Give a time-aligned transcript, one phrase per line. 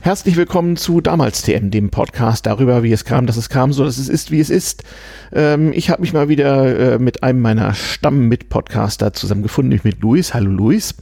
[0.00, 3.84] Herzlich willkommen zu Damals TM, dem Podcast darüber, wie es kam, dass es kam, so
[3.84, 4.84] dass es ist, wie es ist.
[5.32, 10.34] Ähm, ich habe mich mal wieder äh, mit einem meiner Stamm-Mit-Podcaster zusammengefunden, nämlich mit Luis.
[10.34, 10.94] Hallo Luis.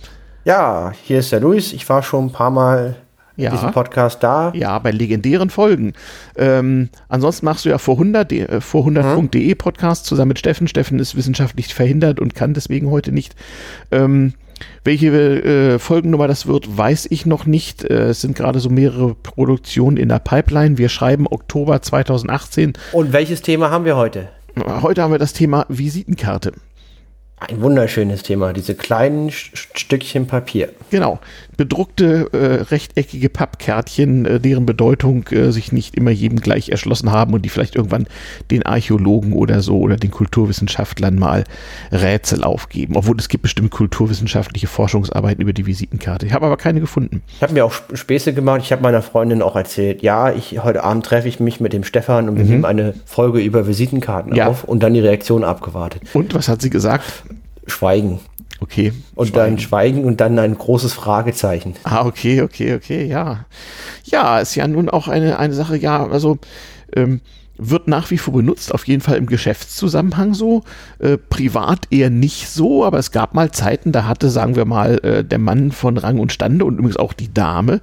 [0.45, 1.75] Ja, hier ist der Luis.
[1.75, 2.97] Ich war schon ein paar Mal
[3.37, 3.51] ja.
[3.51, 4.51] in diesem Podcast da.
[4.55, 5.93] Ja, bei legendären Folgen.
[6.35, 9.59] Ähm, ansonsten machst du ja vor 100, äh, vor 100.de mhm.
[9.59, 10.69] Podcast zusammen mit Steffen.
[10.69, 13.37] Steffen ist wissenschaftlich verhindert und kann deswegen heute nicht.
[13.91, 14.33] Ähm,
[14.85, 17.85] welche äh, Folgennummer das wird, weiß ich noch nicht.
[17.85, 20.79] Äh, es sind gerade so mehrere Produktionen in der Pipeline.
[20.79, 22.75] Wir schreiben Oktober 2018.
[22.93, 24.29] Und welches Thema haben wir heute?
[24.83, 26.53] Heute haben wir das Thema Visitenkarte.
[27.39, 30.71] Ein wunderschönes Thema, diese kleinen Stückchen Papier.
[30.91, 31.19] Genau,
[31.57, 37.35] bedruckte äh, rechteckige Pappkärtchen, äh, deren Bedeutung äh, sich nicht immer jedem gleich erschlossen haben
[37.35, 38.07] und die vielleicht irgendwann
[38.51, 41.45] den Archäologen oder so oder den Kulturwissenschaftlern mal
[41.93, 42.97] Rätsel aufgeben.
[42.97, 46.27] Obwohl es gibt bestimmt kulturwissenschaftliche Forschungsarbeiten über die Visitenkarte.
[46.27, 47.23] Ich habe aber keine gefunden.
[47.37, 48.61] Ich habe mir auch Späße gemacht.
[48.63, 51.85] Ich habe meiner Freundin auch erzählt, ja, ich heute Abend treffe ich mich mit dem
[51.85, 52.51] Stefan und wir mhm.
[52.51, 54.49] nehmen eine Folge über Visitenkarten ja.
[54.49, 56.03] auf und dann die Reaktion abgewartet.
[56.13, 57.25] Und was hat sie gesagt?
[57.67, 58.21] Schweigen.
[58.61, 58.93] Okay.
[59.15, 59.57] Und Schweigen.
[59.57, 61.75] dann Schweigen und dann ein großes Fragezeichen.
[61.85, 63.45] Ah, okay, okay, okay, ja.
[64.05, 66.39] Ja, ist ja nun auch eine, eine Sache, ja, also
[66.95, 67.21] ähm,
[67.59, 70.63] wird nach wie vor benutzt, auf jeden Fall im Geschäftszusammenhang so,
[70.99, 74.99] äh, privat eher nicht so, aber es gab mal Zeiten, da hatte, sagen wir mal,
[75.03, 77.81] äh, der Mann von Rang und Stande und übrigens auch die Dame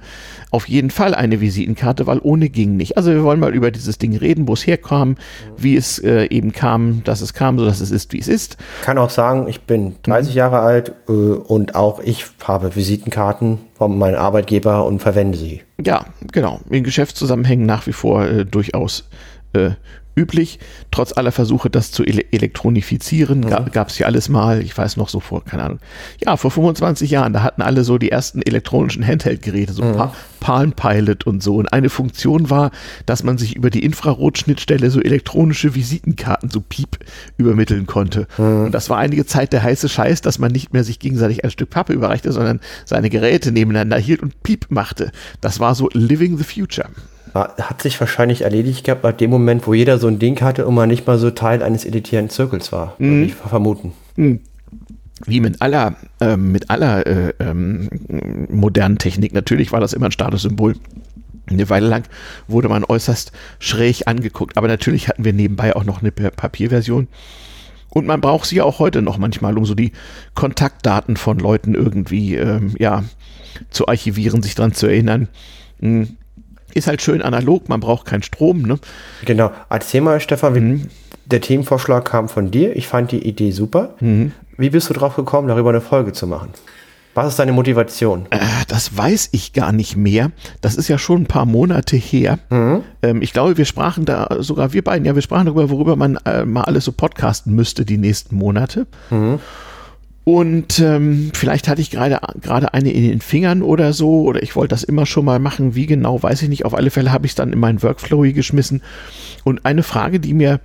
[0.54, 2.96] auf jeden Fall eine Visitenkarte, weil ohne ging nicht.
[2.96, 5.16] Also wir wollen mal über dieses Ding reden, wo es herkam,
[5.56, 8.56] wie es äh, eben kam, dass es kam, so dass es ist, wie es ist.
[8.78, 10.38] Ich kann auch sagen, ich bin 30 mhm.
[10.38, 15.62] Jahre alt äh, und auch ich habe Visitenkarten von meinem Arbeitgeber und verwende sie.
[15.84, 16.60] Ja, genau.
[16.70, 19.08] In Geschäftszusammenhängen nach wie vor äh, durchaus
[19.54, 19.70] äh,
[20.16, 20.58] üblich.
[20.90, 23.70] Trotz aller Versuche, das zu ele elektronifizieren, mhm.
[23.72, 24.62] gab es ja alles mal.
[24.62, 25.80] Ich weiß noch so vor, keine Ahnung.
[26.24, 29.96] Ja, vor 25 Jahren, da hatten alle so die ersten elektronischen Handheld-Geräte, so mhm.
[29.96, 31.56] pa Palm Pilot und so.
[31.56, 32.70] Und eine Funktion war,
[33.06, 36.98] dass man sich über die Infrarotschnittstelle so elektronische Visitenkarten, so Piep,
[37.38, 38.26] übermitteln konnte.
[38.36, 38.66] Mhm.
[38.66, 41.50] Und das war einige Zeit der heiße Scheiß, dass man nicht mehr sich gegenseitig ein
[41.50, 45.12] Stück Pappe überreichte, sondern seine Geräte nebeneinander hielt und Piep machte.
[45.40, 46.90] Das war so Living the Future
[47.34, 50.74] hat sich wahrscheinlich erledigt gehabt bei dem Moment, wo jeder so ein Ding hatte und
[50.74, 52.94] man nicht mal so Teil eines elitären Zirkels war.
[52.98, 53.10] Mhm.
[53.10, 53.92] Würde ich vermuten.
[54.16, 54.40] Mhm.
[55.26, 57.88] Wie mit aller, äh, mit aller äh, ähm,
[58.48, 59.32] modernen Technik.
[59.32, 60.76] Natürlich war das immer ein Statussymbol.
[61.46, 62.04] Eine Weile lang
[62.46, 64.56] wurde man äußerst schräg angeguckt.
[64.56, 67.08] Aber natürlich hatten wir nebenbei auch noch eine Papierversion.
[67.90, 69.92] Und man braucht sie auch heute noch manchmal, um so die
[70.34, 73.04] Kontaktdaten von Leuten irgendwie ähm, ja,
[73.70, 75.28] zu archivieren, sich daran zu erinnern.
[75.80, 76.16] Hm
[76.74, 78.62] ist halt schön analog, man braucht keinen Strom.
[78.62, 78.78] Ne?
[79.24, 79.50] Genau.
[79.70, 80.88] Erzähl mal, Stefan, mhm.
[81.26, 82.76] der Themenvorschlag kam von dir.
[82.76, 83.94] Ich fand die Idee super.
[84.00, 84.32] Mhm.
[84.56, 86.50] Wie bist du drauf gekommen, darüber eine Folge zu machen?
[87.14, 88.26] Was ist deine Motivation?
[88.30, 90.32] Äh, das weiß ich gar nicht mehr.
[90.60, 92.40] Das ist ja schon ein paar Monate her.
[92.50, 92.82] Mhm.
[93.02, 96.18] Ähm, ich glaube, wir sprachen da, sogar wir beiden, ja, wir sprachen darüber, worüber man
[96.24, 98.88] äh, mal alles so podcasten müsste die nächsten Monate.
[99.10, 99.38] Mhm.
[100.24, 104.56] Und ähm, vielleicht hatte ich gerade gerade eine in den Fingern oder so, oder ich
[104.56, 105.74] wollte das immer schon mal machen.
[105.74, 106.64] Wie genau, weiß ich nicht.
[106.64, 108.82] Auf alle Fälle habe ich es dann in meinen Workflow geschmissen.
[109.44, 110.60] Und eine Frage, die mir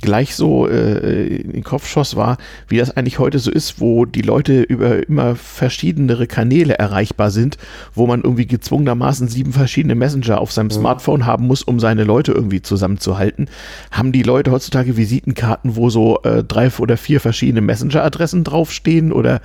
[0.00, 4.04] gleich so äh, in den Kopf schoss, war, wie das eigentlich heute so ist, wo
[4.04, 7.58] die Leute über immer verschiedenere Kanäle erreichbar sind,
[7.94, 10.70] wo man irgendwie gezwungenermaßen sieben verschiedene Messenger auf seinem.
[10.70, 13.48] Smartphone haben muss, um seine Leute irgendwie zusammenzuhalten.
[13.90, 19.40] Haben die Leute heutzutage Visitenkarten, wo so äh, drei oder vier verschiedene Messenger-Adressen draufstehen oder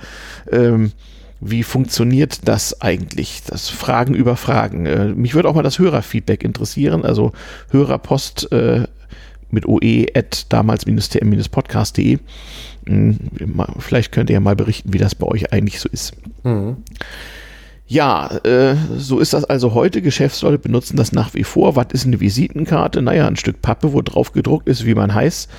[0.50, 0.92] ähm,
[1.40, 3.42] wie funktioniert das eigentlich?
[3.46, 4.86] Das Fragen über Fragen.
[4.86, 7.32] Äh, mich würde auch mal das Hörerfeedback interessieren, also
[7.70, 8.84] Hörerpost äh,
[9.52, 12.18] mit oe at damals-tm-podcast.de.
[12.86, 13.18] Hm,
[13.78, 16.14] vielleicht könnt ihr ja mal berichten, wie das bei euch eigentlich so ist.
[16.44, 16.78] Mhm.
[17.90, 20.00] Ja, äh, so ist das also heute.
[20.00, 21.74] Geschäftsleute benutzen das nach wie vor.
[21.74, 23.02] Was ist eine Visitenkarte?
[23.02, 25.50] Naja, ein Stück Pappe, wo drauf gedruckt ist, wie man heißt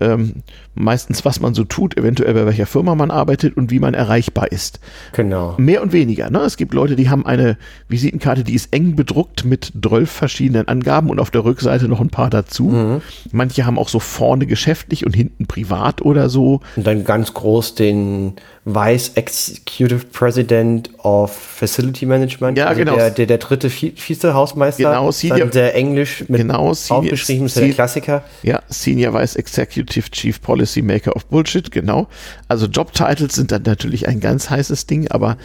[0.00, 0.42] ähm,
[0.74, 4.50] meistens, was man so tut, eventuell bei welcher Firma man arbeitet und wie man erreichbar
[4.50, 4.80] ist.
[5.12, 5.54] Genau.
[5.58, 6.30] Mehr und weniger.
[6.30, 6.40] Ne?
[6.40, 11.10] Es gibt Leute, die haben eine Visitenkarte, die ist eng bedruckt mit 12 verschiedenen Angaben
[11.10, 12.68] und auf der Rückseite noch ein paar dazu.
[12.68, 13.02] Mhm.
[13.32, 16.60] Manche haben auch so vorne geschäftlich und hinten privat oder so.
[16.76, 22.56] Und dann ganz groß den Vice Executive President of Facility Management.
[22.56, 22.94] Ja, also genau.
[22.94, 24.84] Der, der, der dritte Vize-Hausmeister.
[24.84, 25.50] Genau, Senior.
[25.50, 28.22] Sehr englisch mit genau, Senior, aufgeschrieben, ist der Klassiker.
[28.44, 32.06] Ja, Senior Vice Executive Chief Policy Maker of Bullshit, genau.
[32.46, 35.38] Also Job Titles sind dann natürlich ein ganz heißes Ding, aber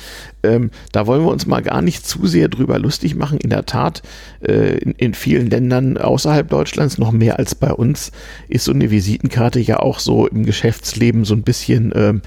[0.48, 3.38] ähm, da wollen wir uns mal gar nicht zu sehr drüber lustig machen.
[3.40, 4.02] In der Tat,
[4.42, 8.12] äh, in, in, vielen Ländern außerhalb Deutschlands, noch mehr als bei uns,
[8.48, 12.22] ist so eine Visitenkarte ja auch so im Geschäftsleben so ein bisschen ähm,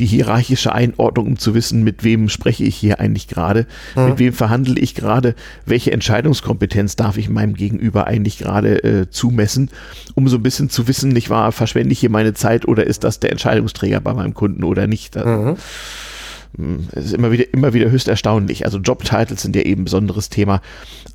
[0.00, 4.06] die hierarchische Einordnung, um zu wissen, mit wem spreche ich hier eigentlich gerade, mhm.
[4.06, 5.34] mit wem verhandle ich gerade,
[5.66, 9.70] welche Entscheidungskompetenz darf ich meinem Gegenüber eigentlich gerade äh, zumessen,
[10.14, 13.04] um so ein bisschen zu wissen, nicht wahr, verschwende ich hier meine Zeit oder ist
[13.04, 15.16] das der Entscheidungsträger bei meinem Kunden oder nicht.
[15.16, 15.56] Also, mhm.
[16.92, 18.64] Es ist immer wieder, immer wieder höchst erstaunlich.
[18.64, 20.60] Also Jobtitles sind ja eben ein besonderes Thema.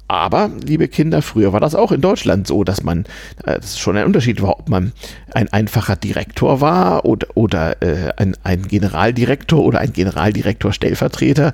[0.08, 3.06] Aber, liebe Kinder, früher war das auch in Deutschland so, dass man,
[3.46, 4.92] äh, das ist schon ein Unterschied war, ob man
[5.34, 11.54] ein einfacher Direktor war oder, oder äh, ein, ein Generaldirektor oder ein Generaldirektor-Stellvertreter.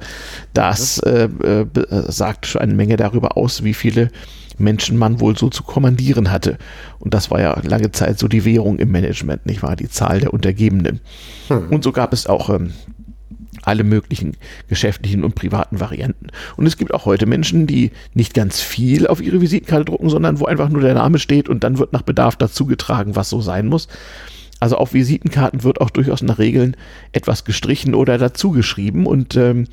[0.54, 1.66] Das äh, äh,
[2.08, 4.10] sagt schon eine Menge darüber aus, wie viele
[4.58, 6.58] Menschen man wohl so zu kommandieren hatte.
[7.00, 9.76] Und das war ja lange Zeit so die Währung im Management, nicht wahr?
[9.76, 11.02] Die Zahl der Untergebenen.
[11.50, 11.68] Hm.
[11.70, 12.74] Und so gab es auch ähm,
[13.66, 16.28] alle möglichen geschäftlichen und privaten Varianten.
[16.56, 20.40] Und es gibt auch heute Menschen, die nicht ganz viel auf ihre Visitenkarte drucken, sondern
[20.40, 23.68] wo einfach nur der Name steht und dann wird nach Bedarf dazugetragen, was so sein
[23.68, 23.88] muss.
[24.60, 26.78] Also auf Visitenkarten wird auch durchaus nach Regeln
[27.12, 29.68] etwas gestrichen oder dazugeschrieben und ähm,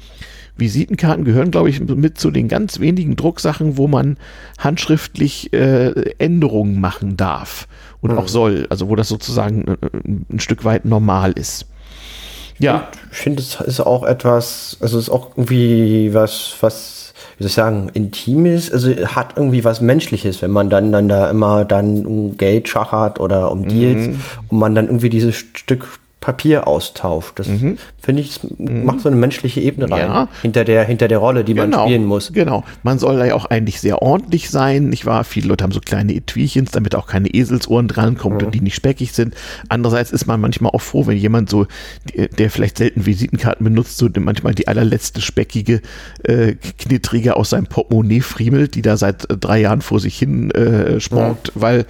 [0.57, 4.19] Visitenkarten gehören, glaube ich, mit zu den ganz wenigen Drucksachen, wo man
[4.59, 7.69] handschriftlich äh, Änderungen machen darf
[8.01, 8.19] und hm.
[8.19, 8.67] auch soll.
[8.69, 9.77] Also wo das sozusagen äh,
[10.31, 11.67] ein Stück weit normal ist.
[12.63, 12.89] Ja.
[13.11, 17.49] ich finde, es ist auch etwas, also es ist auch irgendwie was, was, wie soll
[17.49, 22.07] ich sagen, intimes, also hat irgendwie was Menschliches, wenn man dann, dann da immer dann
[22.07, 24.21] um Geld schachert oder um Deals mhm.
[24.49, 25.87] und man dann irgendwie dieses Stück
[26.23, 27.39] Papier austauscht.
[27.39, 27.77] Das mhm.
[28.01, 28.87] finde ich, mhm.
[28.87, 30.09] macht so eine menschliche Ebene rein.
[30.09, 30.29] Ja.
[30.41, 31.79] Hinter der, hinter der Rolle, die genau.
[31.79, 32.33] man spielen muss.
[32.33, 32.65] Genau.
[32.83, 35.25] Man soll ja auch eigentlich sehr ordentlich sein, nicht wahr?
[35.25, 38.47] Viele Leute haben so kleine Etüichens, damit auch keine Eselsohren drankommen mhm.
[38.47, 39.35] und die nicht speckig sind.
[39.69, 41.67] Andererseits ist man manchmal auch froh, wenn jemand so,
[42.39, 45.83] der vielleicht selten Visitenkarten benutzt, so manchmal die allerletzte speckige
[46.23, 50.53] äh, Knittrige aus seinem Portemonnaie friemelt, die da seit äh, drei Jahren vor sich hin
[50.53, 51.85] äh, spornt, weil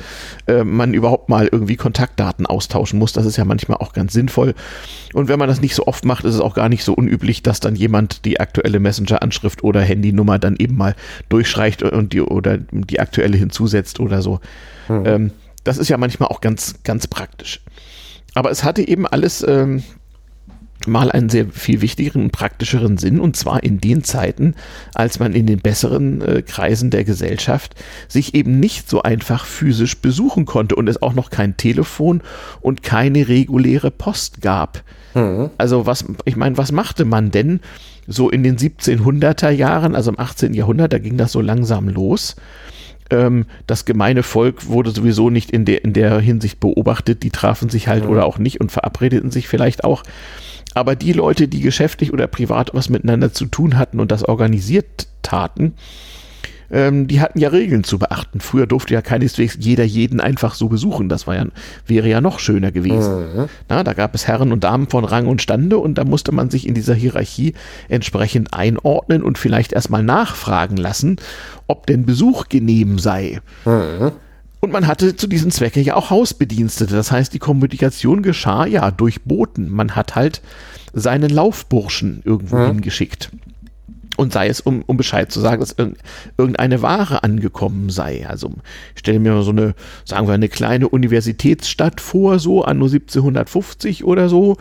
[0.46, 3.12] äh, man überhaupt mal irgendwie Kontaktdaten austauschen muss.
[3.12, 4.54] Das ist ja manchmal auch ganz sinnvoll sinnvoll.
[5.12, 7.42] Und wenn man das nicht so oft macht, ist es auch gar nicht so unüblich,
[7.42, 10.94] dass dann jemand die aktuelle Messenger-Anschrift oder Handynummer dann eben mal
[11.28, 14.40] durchstreicht und die oder die aktuelle hinzusetzt oder so.
[14.88, 15.06] Mhm.
[15.06, 15.30] Ähm,
[15.64, 17.60] das ist ja manchmal auch ganz, ganz praktisch.
[18.34, 19.82] Aber es hatte eben alles ähm,
[20.86, 24.54] mal einen sehr viel wichtigeren und praktischeren Sinn, und zwar in den Zeiten,
[24.94, 27.74] als man in den besseren äh, Kreisen der Gesellschaft
[28.08, 32.22] sich eben nicht so einfach physisch besuchen konnte und es auch noch kein Telefon
[32.60, 34.82] und keine reguläre Post gab.
[35.14, 35.50] Mhm.
[35.58, 37.60] Also was, ich meine, was machte man denn
[38.06, 40.54] so in den 1700er Jahren, also im 18.
[40.54, 42.36] Jahrhundert, da ging das so langsam los
[43.12, 47.22] ähm, das gemeine Volk wurde sowieso nicht in der, in der Hinsicht beobachtet.
[47.22, 48.10] Die trafen sich halt mhm.
[48.10, 50.02] oder auch nicht und verabredeten sich vielleicht auch.
[50.74, 55.06] Aber die Leute, die geschäftlich oder privat was miteinander zu tun hatten und das organisiert
[55.22, 55.74] taten,
[56.72, 58.40] ähm, die hatten ja Regeln zu beachten.
[58.40, 61.08] Früher durfte ja keineswegs jeder jeden einfach so besuchen.
[61.08, 61.44] Das war ja,
[61.86, 63.34] wäre ja noch schöner gewesen.
[63.34, 63.48] Mhm.
[63.68, 66.48] Na, da gab es Herren und Damen von Rang und Stande und da musste man
[66.48, 67.52] sich in dieser Hierarchie
[67.88, 71.16] entsprechend einordnen und vielleicht erstmal nachfragen lassen,
[71.66, 73.40] ob denn Besuch genehm sei.
[73.66, 74.12] Mhm.
[74.64, 76.94] Und man hatte zu diesem Zwecke ja auch Hausbedienstete.
[76.94, 79.68] Das heißt, die Kommunikation geschah ja durch Boten.
[79.68, 80.40] Man hat halt
[80.92, 82.66] seinen Laufburschen irgendwo mhm.
[82.66, 83.32] hingeschickt.
[84.16, 85.74] Und sei es, um, um Bescheid zu sagen, dass
[86.36, 88.24] irgendeine Ware angekommen sei.
[88.28, 88.52] Also
[88.94, 89.74] ich stelle mir mal so eine,
[90.04, 94.58] sagen wir, eine kleine Universitätsstadt vor, so anno 1750 oder so.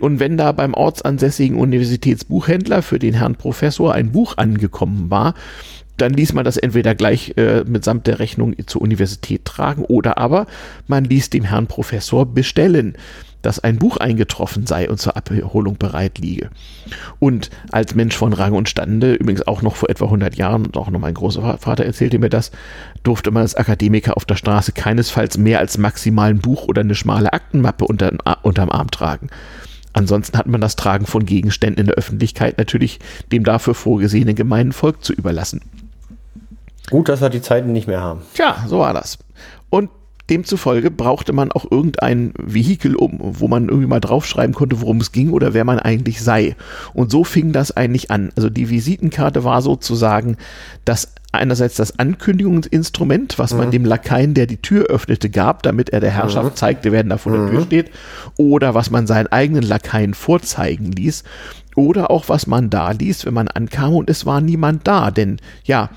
[0.00, 5.34] Und wenn da beim ortsansässigen Universitätsbuchhändler für den Herrn Professor ein Buch angekommen war,
[5.96, 10.46] dann ließ man das entweder gleich äh, mitsamt der Rechnung zur Universität tragen oder aber
[10.86, 12.96] man ließ dem Herrn Professor bestellen,
[13.46, 16.50] dass ein Buch eingetroffen sei und zur Abholung bereit liege.
[17.20, 20.76] Und als Mensch von Rang und Stande, übrigens auch noch vor etwa 100 Jahren, und
[20.76, 22.50] auch noch mein großer Vater erzählte mir das,
[23.04, 26.96] durfte man als Akademiker auf der Straße keinesfalls mehr als maximal ein Buch oder eine
[26.96, 28.12] schmale Aktenmappe unter,
[28.42, 29.28] unterm Arm tragen.
[29.92, 32.98] Ansonsten hat man das Tragen von Gegenständen in der Öffentlichkeit natürlich
[33.30, 35.62] dem dafür vorgesehenen gemeinen Volk zu überlassen.
[36.90, 38.22] Gut, dass wir die Zeiten nicht mehr haben.
[38.34, 39.18] Tja, so war das.
[39.70, 39.90] Und
[40.30, 45.12] demzufolge brauchte man auch irgendein Vehikel, um, wo man irgendwie mal draufschreiben konnte, worum es
[45.12, 46.56] ging oder wer man eigentlich sei.
[46.94, 48.32] Und so fing das eigentlich an.
[48.36, 50.36] Also die Visitenkarte war sozusagen
[50.84, 56.00] das einerseits das Ankündigungsinstrument, was man dem Lakaien, der die Tür öffnete, gab, damit er
[56.00, 57.90] der Herrschaft zeigte, wer denn da vor der Tür steht,
[58.38, 61.24] oder was man seinen eigenen Lakaien vorzeigen ließ,
[61.74, 65.38] oder auch was man da ließ, wenn man ankam und es war niemand da, denn
[65.64, 65.90] ja,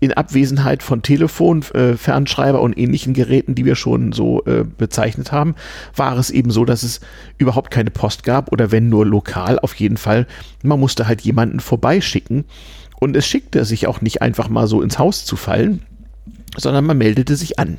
[0.00, 5.30] in Abwesenheit von Telefon, äh, Fernschreiber und ähnlichen Geräten, die wir schon so äh, bezeichnet
[5.30, 5.54] haben,
[5.94, 7.00] war es eben so, dass es
[7.38, 10.26] überhaupt keine Post gab oder wenn nur lokal, auf jeden Fall,
[10.62, 12.46] man musste halt jemanden vorbeischicken
[12.98, 15.82] und es schickte sich auch nicht einfach mal so ins Haus zu fallen,
[16.56, 17.78] sondern man meldete sich an.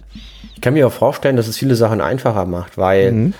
[0.55, 3.33] Ich kann mir auch vorstellen, dass es viele Sachen einfacher macht, weil Mhm.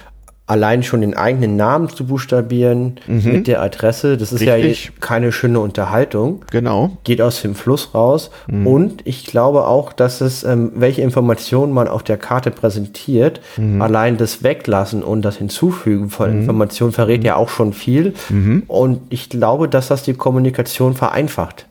[0.51, 4.63] Allein schon den eigenen Namen zu buchstabieren mit der Adresse, das ist ja Mhm.
[4.63, 4.91] Richtig.
[5.00, 6.43] keine schöne Unterhaltung.
[6.51, 6.98] Genau.
[7.05, 8.31] Geht aus dem Fluss raus.
[8.48, 8.67] Mhm.
[8.67, 13.81] Und ich glaube auch, dass es, ähm, welche Informationen man auf der Karte präsentiert, Mhm.
[13.81, 18.13] allein das Weglassen und das Hinzufügen von Informationen verrät ja auch schon viel.
[18.29, 18.63] Mhm.
[18.67, 21.65] Und ich glaube, dass das die Kommunikation vereinfacht.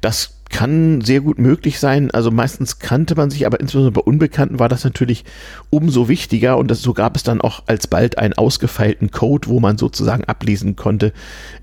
[0.00, 2.10] Das kann sehr gut möglich sein.
[2.12, 5.26] Also meistens kannte man sich, aber insbesondere bei Unbekannten war das natürlich
[5.68, 9.76] umso wichtiger und das, so gab es dann auch alsbald einen ausgefeilten Code, wo man
[9.76, 11.12] sozusagen ablesen konnte,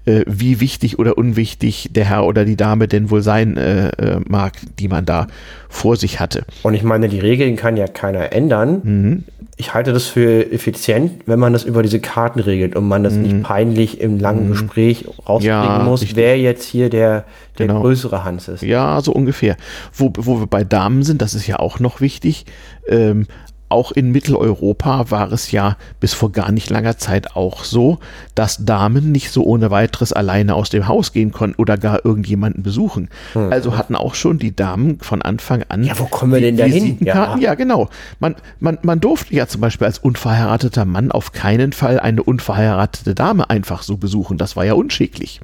[0.05, 4.19] äh, wie wichtig oder unwichtig der Herr oder die Dame denn wohl sein äh, äh,
[4.27, 5.25] mag, die man da
[5.69, 6.45] vor sich hatte.
[6.61, 8.81] Und ich meine, die Regeln kann ja keiner ändern.
[8.83, 9.23] Mhm.
[9.55, 13.13] Ich halte das für effizient, wenn man das über diese Karten regelt und man das
[13.13, 15.65] nicht peinlich im langen Gespräch rauskriegen Mhm.
[15.65, 16.15] Ja, muss, richtig.
[16.17, 17.25] wer jetzt hier der,
[17.59, 17.81] der Genau.
[17.81, 18.63] größere Hans ist.
[18.63, 19.55] Ja, so ungefähr.
[19.93, 22.45] Wo, wo wir bei Damen sind, das ist ja auch noch wichtig.
[22.87, 23.27] Ähm,
[23.73, 27.99] auch in Mitteleuropa war es ja bis vor gar nicht langer Zeit auch so,
[28.35, 32.63] dass Damen nicht so ohne weiteres alleine aus dem Haus gehen konnten oder gar irgendjemanden
[32.63, 33.09] besuchen.
[33.33, 35.81] Also hatten auch schon die Damen von Anfang an.
[35.81, 35.87] Hm.
[35.87, 36.97] Ja, wo kommen wir denn da hin?
[37.01, 37.35] Ja.
[37.37, 37.89] Ja, genau.
[38.19, 43.15] Man, man, man durfte ja zum Beispiel als unverheirateter Mann auf keinen Fall eine unverheiratete
[43.15, 44.37] Dame einfach so besuchen.
[44.37, 45.41] Das war ja unschicklich.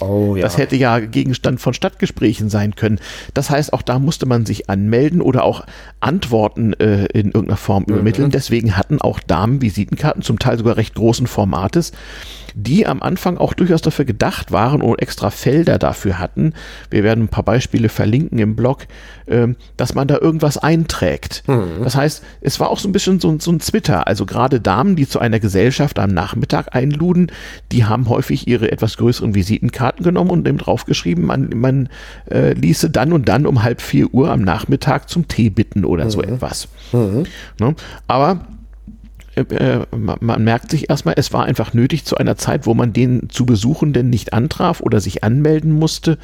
[0.00, 0.42] Oh ja.
[0.42, 2.98] Das hätte ja Gegenstand von Stadtgesprächen sein können.
[3.34, 5.64] Das heißt, auch da musste man sich anmelden oder auch
[6.00, 8.30] Antworten äh, in irgendeiner Form übermitteln.
[8.30, 11.92] Deswegen hatten auch Damen Visitenkarten, zum Teil sogar recht großen Formates,
[12.54, 16.54] die am Anfang auch durchaus dafür gedacht waren und extra Felder dafür hatten.
[16.90, 18.86] Wir werden ein paar Beispiele verlinken im Blog,
[19.26, 21.42] ähm, dass man da irgendwas einträgt.
[21.84, 24.06] Das heißt, es war auch so ein bisschen so, so ein Twitter.
[24.06, 27.32] Also gerade Damen, die zu einer Gesellschaft am Nachmittag einluden,
[27.72, 31.88] die haben häufig ihre etwas größeren Visitenkarten genommen und dem draufgeschrieben, man, man
[32.30, 36.10] äh, ließe dann und dann um halb vier Uhr am Nachmittag zum Tee bitten oder
[36.10, 36.68] so etwas.
[37.58, 37.74] Ne?
[38.06, 38.46] Aber
[39.50, 39.86] äh, äh,
[40.20, 43.46] man merkt sich erstmal, es war einfach nötig zu einer Zeit, wo man den zu
[43.46, 46.18] Besuchenden nicht antraf oder sich anmelden musste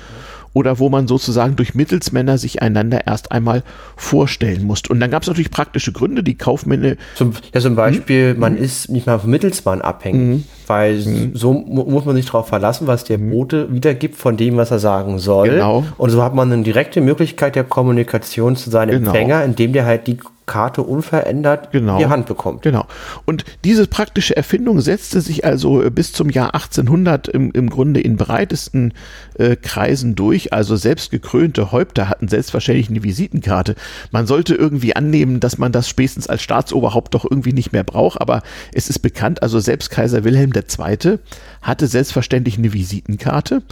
[0.52, 3.62] oder wo man sozusagen durch Mittelsmänner sich einander erst einmal
[3.94, 4.90] vorstellen musste.
[4.90, 8.40] Und dann gab es natürlich praktische Gründe, die Kaufmänner, Zum, ja, zum Beispiel, Mhm.
[8.40, 10.99] man ist nicht mal vom Mittelsmann abhängig, weil
[11.35, 14.78] so mu muss man sich darauf verlassen, was der Bote wiedergibt von dem, was er
[14.78, 15.49] sagen soll.
[15.49, 15.52] Mhm.
[15.52, 15.85] Genau.
[15.99, 19.11] Und so hat man eine direkte Möglichkeit der Kommunikation zu seinem Genau.
[19.11, 21.94] Empfänger, indem der halt die Karte unverändert Genau.
[21.94, 22.62] in die Hand bekommt.
[22.62, 22.86] Genau.
[23.24, 28.00] Und diese praktische Erfindung setzte sich also äh, bis zum Jahr 1800 im, im Grunde
[28.00, 28.94] in breitesten
[29.38, 30.52] äh, Kreisen durch.
[30.52, 33.74] Also selbst gekrönte Häupter hatten selbstverständlich eine Visitenkarte.
[34.12, 38.20] Man sollte irgendwie annehmen, dass man das spätestens als Staatsoberhaupt doch irgendwie nicht mehr braucht.
[38.20, 41.18] Aber es ist bekannt, also selbst Kaiser Wilhelm II.
[41.62, 43.62] hatte selbstverständlich eine Visitenkarte.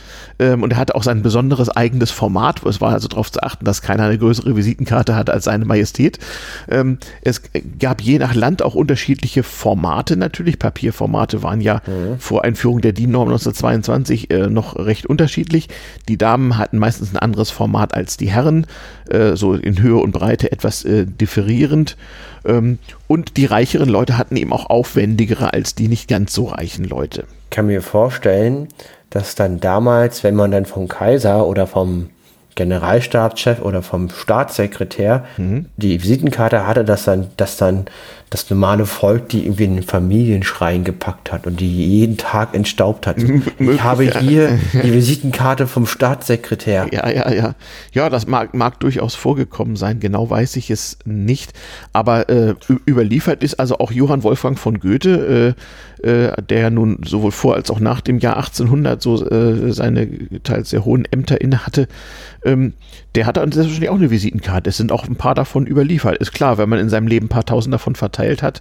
[0.41, 2.65] Ähm, und er hatte auch sein besonderes eigenes Format.
[2.67, 6.19] Es war also darauf zu achten, dass keiner eine größere Visitenkarte hatte als seine Majestät.
[6.71, 7.43] Ähm, es
[7.79, 10.59] gab je nach Land auch unterschiedliche Formate natürlich.
[10.59, 11.83] Papierformate waren ja
[12.19, 15.69] vor Einführung der DIN-Norm 1922 äh, noch recht unterschiedlich.
[16.09, 18.67] Die Damen hatten meistens ein anderes Format als die Herren,
[19.09, 21.97] äh, so in Höhe und Breite etwas äh, differierend.
[22.45, 26.85] Ähm, und die reicheren Leute hatten eben auch aufwendigere als die nicht ganz so reichen
[26.85, 27.25] Leute.
[27.45, 28.69] Ich kann mir vorstellen,
[29.11, 32.11] dass dann damals, wenn man dann vom Kaiser oder vom
[32.55, 35.67] Generalstabschef oder vom Staatssekretär Mhm.
[35.77, 37.87] die Visitenkarte hatte, dass dann, dass dann
[38.31, 43.07] das normale Volk die irgendwie in den Familienschrein gepackt hat und die jeden Tag entstaubt
[43.07, 43.17] hat.
[43.59, 46.89] Ich habe hier die Visitenkarte vom Staatssekretär.
[46.93, 47.55] Ja, ja, ja.
[47.93, 50.01] Ja, das mag, mag durchaus vorgekommen sein.
[50.01, 51.53] Genau weiß ich es nicht.
[51.93, 52.55] Aber äh,
[52.87, 57.71] überliefert ist also auch Johann Wolfgang von Goethe, äh, äh, der nun sowohl vor als
[57.71, 60.09] auch nach dem Jahr 1800 so äh, seine
[60.43, 61.89] teils sehr hohen Ämter innehatte.
[62.45, 62.75] Ähm,
[63.15, 64.71] der hatte selbstverständlich auch eine Visitenkarte.
[64.71, 66.19] Es sind auch ein paar davon überliefert.
[66.19, 68.61] Ist klar, wenn man in seinem Leben ein paar tausend davon verteilt hat,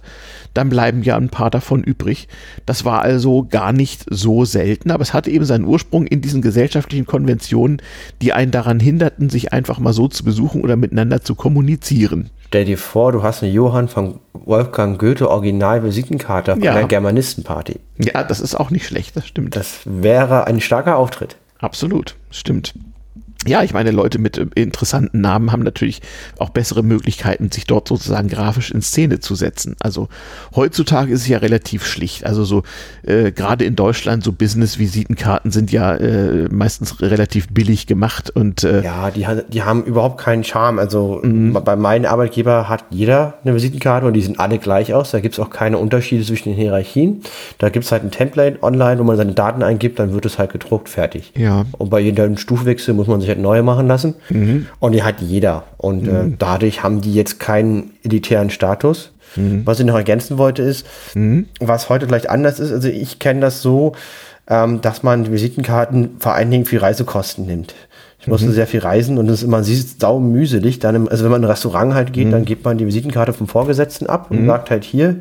[0.54, 2.28] dann bleiben ja ein paar davon übrig.
[2.64, 6.40] Das war also gar nicht so selten, aber es hatte eben seinen Ursprung in diesen
[6.40, 7.82] gesellschaftlichen Konventionen,
[8.22, 12.30] die einen daran hinderten, sich einfach mal so zu besuchen oder miteinander zu kommunizieren.
[12.54, 16.74] Stell dir vor, du hast eine Johann von Wolfgang Goethe Original Visitenkarte von Ja.
[16.74, 17.80] der Germanistenparty.
[17.98, 19.56] Ja, das ist auch nicht schlecht, das stimmt.
[19.56, 21.34] Das wäre ein starker Auftritt.
[21.58, 22.72] Absolut, stimmt.
[23.46, 26.00] Ja, ich meine, Leute mit äh, interessanten Namen haben natürlich
[26.38, 29.76] auch bessere Möglichkeiten, sich dort sozusagen grafisch in Szene zu setzen.
[29.80, 30.08] Also
[30.54, 32.26] heutzutage ist es ja relativ schlicht.
[32.26, 32.62] Also so
[33.02, 38.82] äh, gerade in Deutschland so Business-Visitenkarten sind ja äh, meistens relativ billig gemacht und äh,
[38.82, 40.78] ja, die, die haben überhaupt keinen Charme.
[40.78, 41.52] Also mhm.
[41.64, 45.10] bei meinem Arbeitgeber hat jeder eine Visitenkarte und die sehen alle gleich aus.
[45.10, 47.22] Da gibt es auch keine Unterschiede zwischen den Hierarchien.
[47.58, 50.38] Da gibt es halt ein Template online, wo man seine Daten eingibt, dann wird es
[50.38, 51.32] halt gedruckt, fertig.
[51.36, 51.64] Ja.
[51.78, 54.14] Und bei jedem Stufwechsel muss man sich halt neue machen lassen.
[54.30, 54.66] Mhm.
[54.78, 55.64] Und die hat jeder.
[55.76, 56.32] Und äh, mhm.
[56.32, 59.10] äh, dadurch haben die jetzt keinen elitären Status.
[59.36, 59.62] Mhm.
[59.64, 61.46] Was ich noch ergänzen wollte ist, mhm.
[61.58, 62.70] was heute vielleicht anders ist.
[62.70, 63.92] Also ich kenne das so,
[64.48, 67.74] ähm, dass man Visitenkarten vor allen Dingen für Reisekosten nimmt.
[68.24, 68.52] Ich musste mhm.
[68.52, 70.78] sehr viel reisen und es ist immer sau mühselig.
[70.78, 72.30] Dann im, also wenn man in ein Restaurant halt geht, mhm.
[72.30, 74.46] dann gibt man die Visitenkarte vom Vorgesetzten ab und mhm.
[74.46, 75.16] sagt halt hier,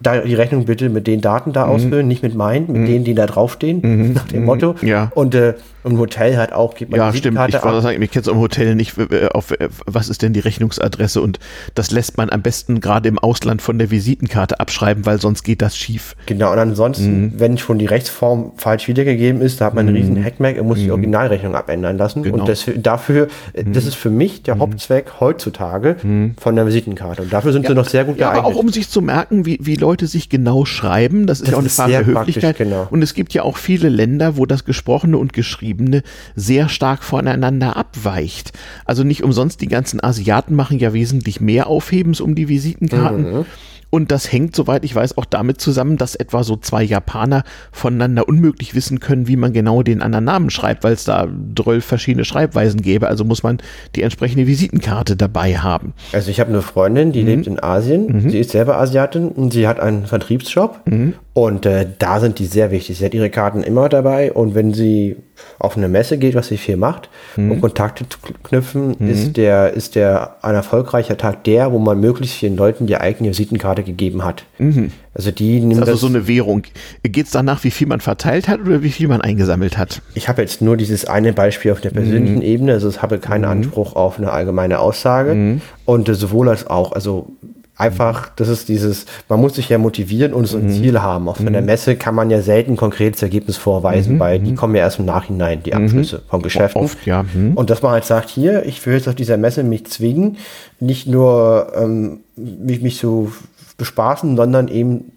[0.00, 1.72] da die Rechnung bitte mit den Daten da mhm.
[1.72, 2.86] ausfüllen, nicht mit meinen, mit mhm.
[2.86, 4.12] denen, die da draufstehen, mhm.
[4.14, 4.74] nach dem Motto.
[4.82, 5.10] Ja.
[5.14, 5.54] Und äh,
[5.84, 7.38] im Hotel halt auch gibt man Ja, stimmt.
[7.48, 8.94] Ich wollte sagen, ich kenne es im Hotel nicht,
[9.32, 9.54] auf
[9.86, 11.38] was ist denn die Rechnungsadresse und
[11.74, 15.62] das lässt man am besten gerade im Ausland von der Visitenkarte abschreiben, weil sonst geht
[15.62, 16.16] das schief.
[16.26, 17.32] Genau, und ansonsten, mhm.
[17.36, 20.02] wenn schon die Rechtsform falsch wiedergegeben ist, da hat man einen mhm.
[20.02, 20.92] riesen Hackmack und muss die mhm.
[20.92, 22.22] Originalrechnung abändern lassen.
[22.22, 22.40] Genau.
[22.40, 25.96] Und das, dafür, äh, das ist für mich der Hauptzweck heutzutage
[26.38, 27.22] von der Visitenkarte.
[27.22, 28.44] Und dafür sind ja, sie noch sehr gut ja, geeignet.
[28.44, 31.52] Aber auch um sich zu merken, wie, wie Leute sich genau schreiben, das ist das
[31.52, 32.58] ja auch eine Frage der Höflichkeit.
[32.58, 32.86] Genau.
[32.90, 36.02] Und es gibt ja auch viele Länder, wo das Gesprochene und Geschriebene Ebene
[36.36, 38.52] sehr stark voneinander abweicht.
[38.84, 43.38] Also nicht umsonst, die ganzen Asiaten machen ja wesentlich mehr Aufhebens um die Visitenkarten.
[43.38, 43.46] Mhm.
[43.90, 47.42] Und das hängt, soweit ich weiß, auch damit zusammen, dass etwa so zwei Japaner
[47.72, 51.28] voneinander unmöglich wissen können, wie man genau den anderen Namen schreibt, weil es da
[51.60, 53.08] zwölf verschiedene Schreibweisen gäbe.
[53.08, 53.58] Also muss man
[53.96, 55.92] die entsprechende Visitenkarte dabei haben.
[56.12, 57.26] Also ich habe eine Freundin, die mhm.
[57.26, 58.06] lebt in Asien.
[58.06, 58.30] Mhm.
[58.30, 60.80] Sie ist selber Asiatin und sie hat einen Vertriebsjob.
[60.86, 61.14] Mhm.
[61.32, 62.98] Und äh, da sind die sehr wichtig.
[62.98, 65.16] Sie hat ihre Karten immer dabei und wenn sie
[65.58, 67.52] auf eine Messe geht, was sie viel macht, mhm.
[67.52, 69.10] um Kontakte zu knüpfen, mhm.
[69.10, 73.30] ist der, ist der ein erfolgreicher Tag der, wo man möglichst vielen Leuten die eigene
[73.30, 74.44] Visitenkarte gegeben hat.
[74.58, 74.92] Mhm.
[75.12, 76.62] Also die nimmt also so eine Währung.
[77.02, 80.02] Geht es danach, wie viel man verteilt hat oder wie viel man eingesammelt hat?
[80.14, 82.42] Ich habe jetzt nur dieses eine Beispiel auf der persönlichen mhm.
[82.42, 83.50] Ebene, also ich habe keinen mhm.
[83.50, 85.60] Anspruch auf eine allgemeine Aussage mhm.
[85.84, 87.32] und sowohl als auch, also
[87.80, 90.72] einfach, das ist dieses, man muss sich ja motivieren und so ein mhm.
[90.72, 91.28] Ziel haben.
[91.28, 91.54] Auch von mhm.
[91.54, 94.20] der Messe kann man ja selten konkretes Ergebnis vorweisen, mhm.
[94.20, 94.56] weil die mhm.
[94.56, 95.84] kommen ja erst im Nachhinein, die mhm.
[95.84, 96.82] Abschlüsse von Geschäften.
[96.82, 97.24] Oft, ja.
[97.34, 97.54] Mhm.
[97.54, 100.36] Und dass man halt sagt, hier, ich will jetzt auf dieser Messe mich zwingen,
[100.78, 103.32] nicht nur ähm, mich, mich so
[103.78, 105.12] bespaßen, sondern eben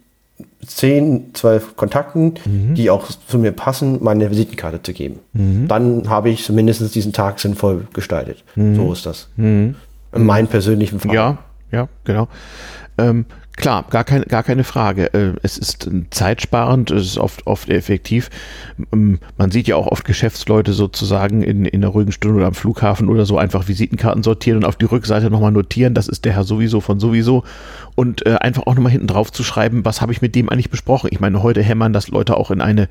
[0.65, 2.75] 10, 12 Kontakten, mhm.
[2.75, 5.19] die auch zu mir passen, meine Visitenkarte zu geben.
[5.33, 5.67] Mhm.
[5.67, 8.43] Dann habe ich zumindest diesen Tag sinnvoll gestaltet.
[8.55, 8.75] Mhm.
[8.75, 9.27] So ist das.
[9.37, 9.75] In
[10.13, 11.13] meinem persönlichen Fall.
[11.13, 11.37] Ja,
[11.73, 12.27] ja, genau.
[12.99, 13.25] Ähm,
[13.57, 15.11] klar, gar, kein, gar keine Frage.
[15.13, 18.29] Äh, es ist zeitsparend, es ist oft, oft effektiv.
[18.91, 22.53] Ähm, man sieht ja auch oft Geschäftsleute sozusagen in, in der ruhigen Stunde oder am
[22.53, 26.33] Flughafen oder so einfach Visitenkarten sortieren und auf die Rückseite nochmal notieren, das ist der
[26.33, 27.43] Herr sowieso von sowieso
[27.95, 30.69] und äh, einfach auch nochmal hinten drauf zu schreiben, was habe ich mit dem eigentlich
[30.69, 31.09] besprochen.
[31.11, 32.87] Ich meine, heute hämmern das Leute auch in eine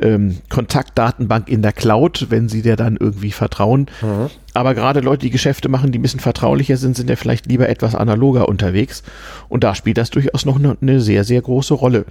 [0.00, 3.86] ähm, Kontaktdatenbank in der Cloud, wenn sie der dann irgendwie vertrauen.
[4.02, 4.30] Mhm.
[4.54, 7.68] Aber gerade Leute, die Geschäfte machen, die ein bisschen vertraulicher sind, sind ja vielleicht lieber
[7.68, 9.02] etwas analoger unterwegs.
[9.48, 12.04] Und da spielt das durchaus noch eine, eine sehr, sehr große Rolle.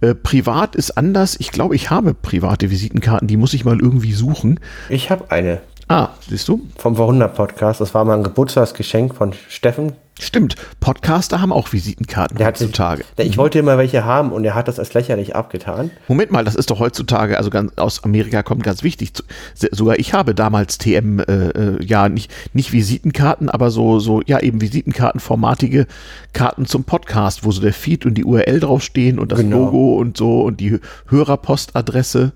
[0.00, 1.36] Äh, privat ist anders.
[1.38, 4.60] Ich glaube, ich habe private Visitenkarten, die muss ich mal irgendwie suchen.
[4.90, 5.60] Ich habe eine.
[5.88, 6.62] Ah, siehst du?
[6.76, 7.80] Vom Verhundert Podcast.
[7.80, 9.92] Das war mal ein Geburtstagsgeschenk von Steffen.
[10.20, 13.04] Stimmt, Podcaster haben auch Visitenkarten der heutzutage.
[13.18, 15.90] Der, ich wollte immer welche haben und er hat das als lächerlich abgetan.
[16.06, 19.12] Moment mal, das ist doch heutzutage, also ganz, aus Amerika kommt ganz wichtig.
[19.54, 24.38] Sogar ich habe damals TM, äh, äh, ja, nicht, nicht Visitenkarten, aber so, so, ja,
[24.38, 25.88] eben Visitenkartenformatige
[26.32, 29.64] Karten zum Podcast, wo so der Feed und die URL draufstehen und das genau.
[29.64, 32.32] Logo und so und die Hörerpostadresse.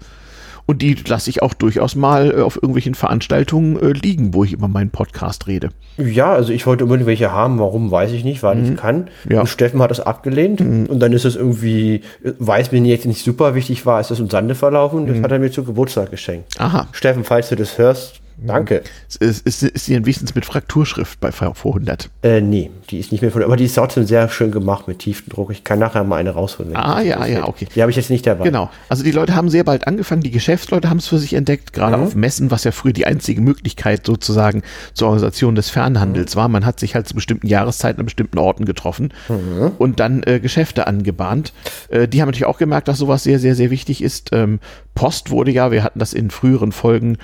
[0.69, 4.53] Und die lasse ich auch durchaus mal äh, auf irgendwelchen Veranstaltungen äh, liegen, wo ich
[4.53, 5.71] über meinen Podcast rede.
[5.97, 7.59] Ja, also ich wollte unbedingt welche haben.
[7.59, 8.65] Warum, weiß ich nicht, weil mhm.
[8.65, 9.09] ich kann.
[9.31, 9.41] Ja.
[9.41, 10.61] Und Steffen hat das abgelehnt.
[10.61, 10.85] Mhm.
[10.85, 14.29] Und dann ist es irgendwie, weiß mir jetzt nicht super wichtig war, ist das im
[14.29, 15.07] Sande verlaufen.
[15.07, 15.23] Das mhm.
[15.23, 16.61] hat er mir zu Geburtstag geschenkt.
[16.61, 16.87] Aha.
[16.93, 18.83] Steffen, falls du das hörst, Danke.
[19.09, 22.09] Ist, ist, ist sie wenigstens mit Frakturschrift bei V100?
[22.23, 25.01] Äh, nee, die ist nicht mehr von, aber die ist trotzdem sehr schön gemacht mit
[25.01, 25.51] Tiefendruck.
[25.51, 26.77] Ich kann nachher mal eine rausholen.
[26.77, 27.67] Ah, ja, ja, okay.
[27.75, 28.45] Die habe ich jetzt nicht dabei.
[28.45, 28.71] Genau.
[28.89, 31.97] Also die Leute haben sehr bald angefangen, die Geschäftsleute haben es für sich entdeckt, gerade
[31.97, 32.03] mhm.
[32.05, 34.63] auf Messen, was ja früher die einzige Möglichkeit sozusagen
[34.95, 36.39] zur Organisation des Fernhandels mhm.
[36.39, 36.49] war.
[36.49, 39.73] Man hat sich halt zu bestimmten Jahreszeiten an bestimmten Orten getroffen mhm.
[39.79, 41.53] und dann äh, Geschäfte angebahnt.
[41.89, 44.31] Äh, die haben natürlich auch gemerkt, dass sowas sehr, sehr, sehr wichtig ist.
[44.33, 44.61] Ähm,
[44.95, 47.19] Post wurde ja, wir hatten das in früheren Folgen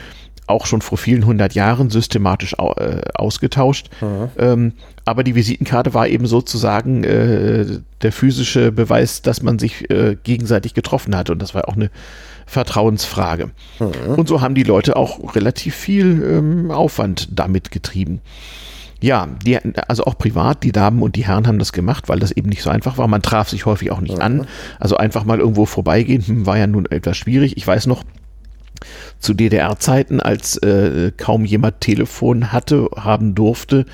[0.47, 3.89] auch schon vor vielen hundert Jahren systematisch au, äh, ausgetauscht.
[4.01, 4.29] Mhm.
[4.39, 4.73] Ähm,
[5.05, 7.67] aber die Visitenkarte war eben sozusagen äh,
[8.03, 11.31] der physische Beweis, dass man sich äh, gegenseitig getroffen hat.
[11.31, 11.91] Und das war auch eine
[12.47, 13.51] Vertrauensfrage.
[13.79, 14.15] Mhm.
[14.17, 18.21] Und so haben die Leute auch relativ viel ähm, Aufwand damit getrieben.
[19.01, 22.33] Ja, die, also auch privat, die Damen und die Herren haben das gemacht, weil das
[22.33, 23.07] eben nicht so einfach war.
[23.07, 24.23] Man traf sich häufig auch nicht mhm.
[24.23, 24.47] an.
[24.81, 27.57] Also einfach mal irgendwo vorbeigehen, hm, war ja nun etwas schwierig.
[27.57, 28.05] Ich weiß noch,
[29.18, 33.87] zu DDR-Zeiten, als äh, kaum jemand Telefon hatte, haben durfte,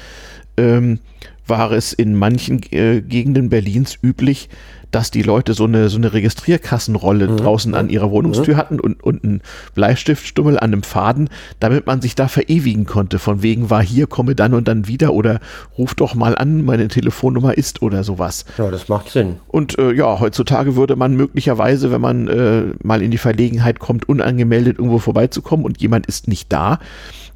[0.57, 1.01] ähm,
[1.47, 4.49] war es in manchen äh, Gegenden Berlins üblich,
[4.91, 7.37] dass die Leute so eine, so eine Registrierkassenrolle mhm.
[7.39, 8.59] draußen an ihrer Wohnungstür mhm.
[8.59, 9.43] hatten und, und einen
[9.75, 11.29] Bleistiftstummel an einem Faden,
[11.61, 13.19] damit man sich da verewigen konnte.
[13.19, 15.41] Von wegen war hier, komme dann und dann wieder oder
[15.79, 18.45] ruf doch mal an, meine Telefonnummer ist oder sowas.
[18.59, 19.37] Ja, das macht Sinn.
[19.49, 24.09] Und äh, ja, heutzutage würde man möglicherweise, wenn man äh, mal in die Verlegenheit kommt,
[24.09, 26.79] unangemeldet irgendwo vorbeizukommen und jemand ist nicht da,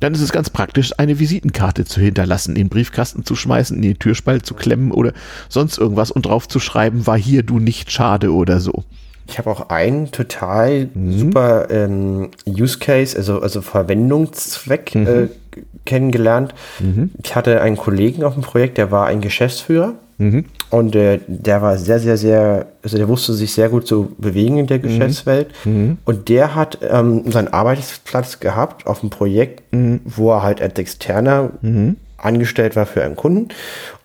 [0.04, 3.82] dann ist es ganz praktisch, eine Visitenkarte zu hinterlassen, in den Briefkasten zu schmeißen, in
[3.82, 5.14] den Türspalt zu klemmen oder
[5.48, 8.84] sonst irgendwas und drauf zu schreiben, war hier du nicht schade oder so.
[9.26, 11.18] Ich habe auch einen total mhm.
[11.18, 15.06] super ähm, Use Case, also, also Verwendungszweck mhm.
[15.06, 15.28] äh,
[15.86, 16.54] kennengelernt.
[16.80, 17.12] Mhm.
[17.22, 20.44] Ich hatte einen Kollegen auf dem Projekt, der war ein Geschäftsführer Mhm.
[20.70, 24.58] Und äh, der war sehr, sehr, sehr, also der wusste sich sehr gut zu bewegen
[24.58, 24.82] in der mhm.
[24.82, 25.48] Geschäftswelt.
[25.64, 25.98] Mhm.
[26.04, 30.00] Und der hat ähm, seinen Arbeitsplatz gehabt auf einem Projekt, mhm.
[30.04, 33.48] wo er halt als Externer mhm angestellt war für einen Kunden.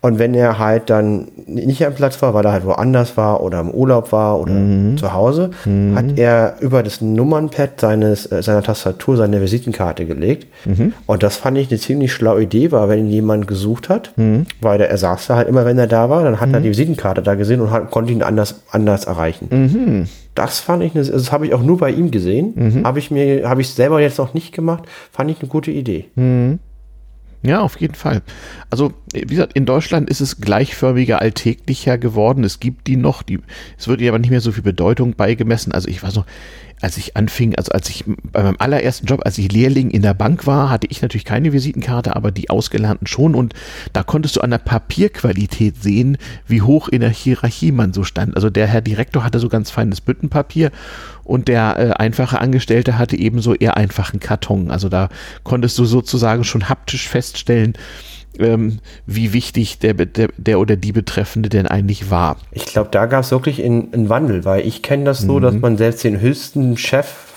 [0.02, 3.60] Und wenn er halt dann nicht am Platz war, weil er halt woanders war oder
[3.60, 4.98] im Urlaub war oder mhm.
[4.98, 5.94] zu Hause, mhm.
[5.96, 10.48] hat er über das Nummernpad seines, äh, seiner Tastatur seine Visitenkarte gelegt.
[10.64, 10.94] Mhm.
[11.06, 14.46] Und das fand ich eine ziemlich schlaue Idee, weil wenn ihn jemand gesucht hat, mhm.
[14.62, 16.64] weil der, er saß da halt immer, wenn er da war, dann hat er mhm.
[16.64, 19.50] die Visitenkarte da gesehen und hat, konnte ihn anders, anders erreichen.
[19.52, 20.08] Mhm.
[20.34, 22.84] Das fand ich, eine, das habe ich auch nur bei ihm gesehen.
[22.86, 26.06] Habe ich mir, habe ich selber jetzt noch nicht gemacht, fand ich eine gute Idee.
[27.42, 28.22] Ja, auf jeden Fall.
[28.70, 32.44] Also, wie gesagt, in Deutschland ist es gleichförmiger, alltäglicher geworden.
[32.44, 33.40] Es gibt die noch, die,
[33.78, 35.72] es wird ihr aber nicht mehr so viel Bedeutung beigemessen.
[35.72, 36.26] Also ich weiß noch,
[36.82, 40.14] als ich anfing, also als ich bei meinem allerersten Job, als ich Lehrling in der
[40.14, 43.54] Bank war, hatte ich natürlich keine Visitenkarte, aber die Ausgelernten schon und
[43.94, 48.36] da konntest du an der Papierqualität sehen, wie hoch in der Hierarchie man so stand.
[48.36, 50.72] Also der Herr Direktor hatte so ganz feines Büttenpapier
[51.24, 54.72] und der äh, einfache Angestellte hatte ebenso eher einfachen Karton.
[54.72, 55.10] Also da
[55.44, 57.74] konntest du sozusagen schon haptisch feststellen,
[58.40, 62.38] ähm, wie wichtig der, der, der, oder die Betreffende denn eigentlich war.
[62.52, 65.42] Ich glaube, da gab es wirklich einen Wandel, weil ich kenne das so, mhm.
[65.42, 67.29] dass man selbst den höchsten Chef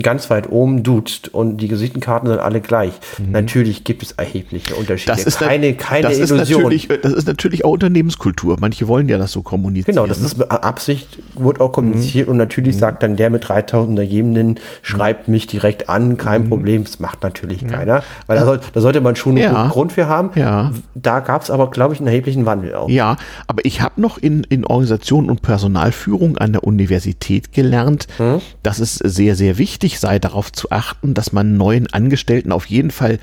[0.00, 2.92] ganz weit oben duzt und die Visitenkarten sind alle gleich.
[3.18, 3.32] Mhm.
[3.32, 5.12] Natürlich gibt es erhebliche Unterschiede.
[5.12, 6.72] Das ist keine, keine das Illusion.
[6.72, 8.56] Ist das ist natürlich auch Unternehmenskultur.
[8.58, 9.96] Manche wollen ja das so kommunizieren.
[9.96, 12.32] Genau, das ist Absicht, wird auch kommuniziert mhm.
[12.32, 12.80] und natürlich mhm.
[12.80, 16.48] sagt dann der mit 3000 Ergebenden, schreibt mich direkt an, kein mhm.
[16.48, 16.84] Problem.
[16.84, 19.68] Das macht natürlich keiner, weil da, soll, da, sollte man schon einen ja.
[19.68, 20.30] Grund für haben.
[20.36, 20.72] Ja.
[20.94, 22.88] Da gab es aber, glaube ich, einen erheblichen Wandel auch.
[22.88, 28.40] Ja, aber ich habe noch in, in Organisation und Personalführung an der Universität gelernt, mhm.
[28.62, 32.66] das ist sehr, sehr wichtig wichtig sei, darauf zu achten, dass man neuen Angestellten auf
[32.66, 33.18] jeden Fall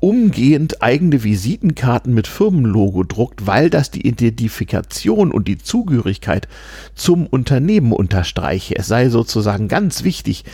[0.00, 6.48] umgehend eigene Visitenkarten mit Firmenlogo druckt, weil das die Identifikation und die Zugehörigkeit
[6.94, 8.76] zum Unternehmen unterstreiche.
[8.76, 10.44] Es sei sozusagen ganz wichtig,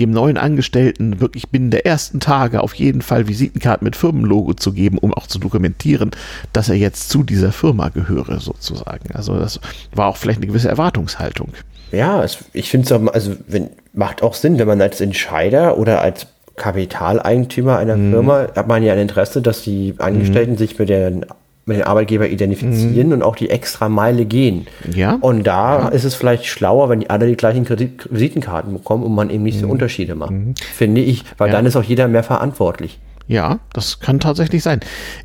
[0.00, 4.72] dem neuen Angestellten wirklich binnen der ersten Tage auf jeden Fall Visitenkarten mit Firmenlogo zu
[4.72, 6.10] geben, um auch zu dokumentieren,
[6.52, 9.12] dass er jetzt zu dieser Firma gehöre, sozusagen.
[9.12, 9.60] Also das
[9.94, 11.52] war auch vielleicht eine gewisse Erwartungshaltung.
[11.94, 15.78] Ja, es, ich finde es auch, also wenn, macht auch Sinn, wenn man als Entscheider
[15.78, 16.26] oder als
[16.56, 18.10] Kapitaleigentümer einer mhm.
[18.10, 20.56] Firma hat man ja ein Interesse, dass die Angestellten mhm.
[20.56, 21.26] sich mit, den,
[21.66, 23.14] mit den Arbeitgeber identifizieren mhm.
[23.14, 24.66] und auch die extra Meile gehen.
[24.94, 25.18] Ja.
[25.20, 25.88] Und da ja.
[25.88, 29.42] ist es vielleicht schlauer, wenn die alle die gleichen Kredit Visitenkarten bekommen und man eben
[29.42, 29.72] nicht so mhm.
[29.72, 30.30] Unterschiede macht.
[30.30, 30.54] Mhm.
[30.74, 31.54] Finde ich, weil ja.
[31.54, 33.00] dann ist auch jeder mehr verantwortlich.
[33.26, 34.80] Ja, das kann tatsächlich sein.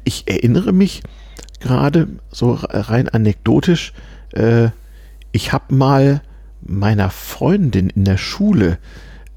[0.05, 1.03] Ich erinnere mich
[1.59, 3.93] gerade so rein anekdotisch,
[4.33, 4.69] äh,
[5.31, 6.21] ich habe mal
[6.61, 8.77] meiner Freundin in der Schule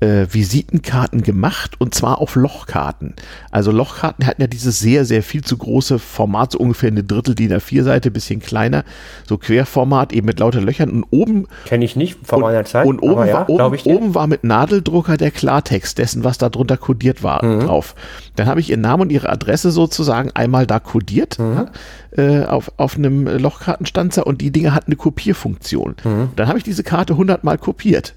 [0.03, 3.15] äh, Visitenkarten gemacht und zwar auf Lochkarten.
[3.53, 7.37] Also Lochkarten hatten ja dieses sehr, sehr viel zu große Format, so ungefähr eine Drittel
[7.37, 8.85] DIN A4-Seite, bisschen kleiner,
[9.29, 11.47] so Querformat, eben mit lauter Löchern und oben.
[11.67, 12.85] Kenne ich nicht von meiner Zeit.
[12.87, 16.77] Und oben, ja, war, oben, oben, war mit Nadeldrucker der Klartext dessen, was da drunter
[16.77, 17.61] kodiert war, mhm.
[17.61, 17.95] drauf.
[18.35, 21.69] Dann habe ich ihren Namen und ihre Adresse sozusagen einmal da kodiert mhm.
[22.17, 25.95] äh, auf, auf einem Lochkartenstanzer und die Dinge hatten eine Kopierfunktion.
[26.03, 26.31] Mhm.
[26.35, 28.15] Dann habe ich diese Karte hundertmal kopiert.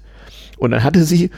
[0.58, 1.30] Und dann hatte sie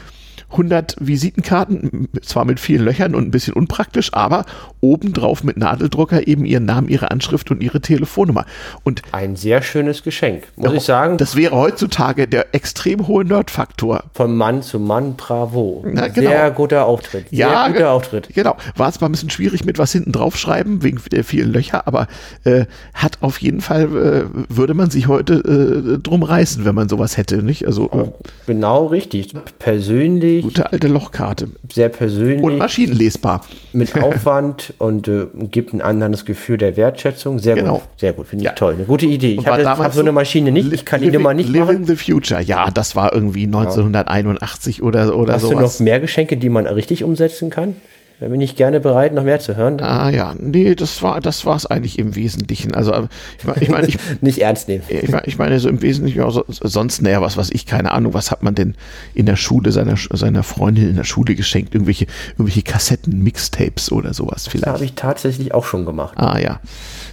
[0.51, 4.47] 100 Visitenkarten, zwar mit vielen Löchern und ein bisschen unpraktisch, aber
[4.81, 8.47] obendrauf mit Nadeldrucker eben ihren Namen, ihre Anschrift und ihre Telefonnummer.
[8.83, 11.19] Und ein sehr schönes Geschenk, muss ich sagen.
[11.19, 14.05] Das wäre heutzutage der extrem hohe Nerdfaktor.
[14.15, 15.85] Von Mann zu Mann, bravo.
[15.87, 16.31] Na, genau.
[16.31, 17.29] Sehr guter Auftritt.
[17.29, 18.29] Sehr ja, guter Auftritt.
[18.35, 18.57] Genau.
[18.77, 22.07] War zwar ein bisschen schwierig mit was hinten drauf schreiben, wegen der vielen Löcher, aber
[22.45, 26.89] äh, hat auf jeden Fall, äh, würde man sich heute äh, drum reißen, wenn man
[26.89, 27.67] sowas hätte, nicht?
[27.67, 29.35] Also, äh, genau richtig.
[29.59, 30.38] Persönlich.
[30.42, 31.48] Gute alte Lochkarte.
[31.72, 32.42] Sehr persönlich.
[32.42, 33.44] Und maschinenlesbar.
[33.72, 37.38] Mit Aufwand und äh, gibt ein anderes Gefühl der Wertschätzung.
[37.38, 37.74] Sehr Genau.
[37.74, 37.83] gut.
[37.96, 38.27] Sehr gut.
[38.27, 38.53] Finde ich Ja.
[38.55, 38.74] toll.
[38.74, 39.33] Eine gute Idee.
[39.33, 40.72] Ich Und damals hab so eine Maschine nicht.
[40.72, 41.87] Ich kann die Nummer nicht Living machen.
[41.87, 42.40] the Future.
[42.40, 45.79] Ja, das war irgendwie 1981 oder, oder Hast du sowas.
[45.81, 47.77] noch mehr Geschenke, die man richtig umsetzen kann?
[48.21, 49.81] Da bin ich gerne bereit, noch mehr zu hören.
[49.81, 52.75] Ah ja, nee, das war das war es eigentlich im Wesentlichen.
[52.75, 53.03] Also äh,
[53.39, 54.83] ich meine, ich, mein, ich, Nicht ernst nehmen.
[54.89, 57.93] ich, mein, ich meine so im Wesentlichen auch so, sonst näher was was ich keine
[57.93, 58.75] Ahnung, was hat man denn
[59.15, 64.13] in der Schule seiner seiner Freundin in der Schule geschenkt, irgendwelche irgendwelche Kassetten, Mixtapes oder
[64.13, 64.67] sowas Das vielleicht.
[64.67, 66.19] habe ich tatsächlich auch schon gemacht.
[66.19, 66.59] Ah ja.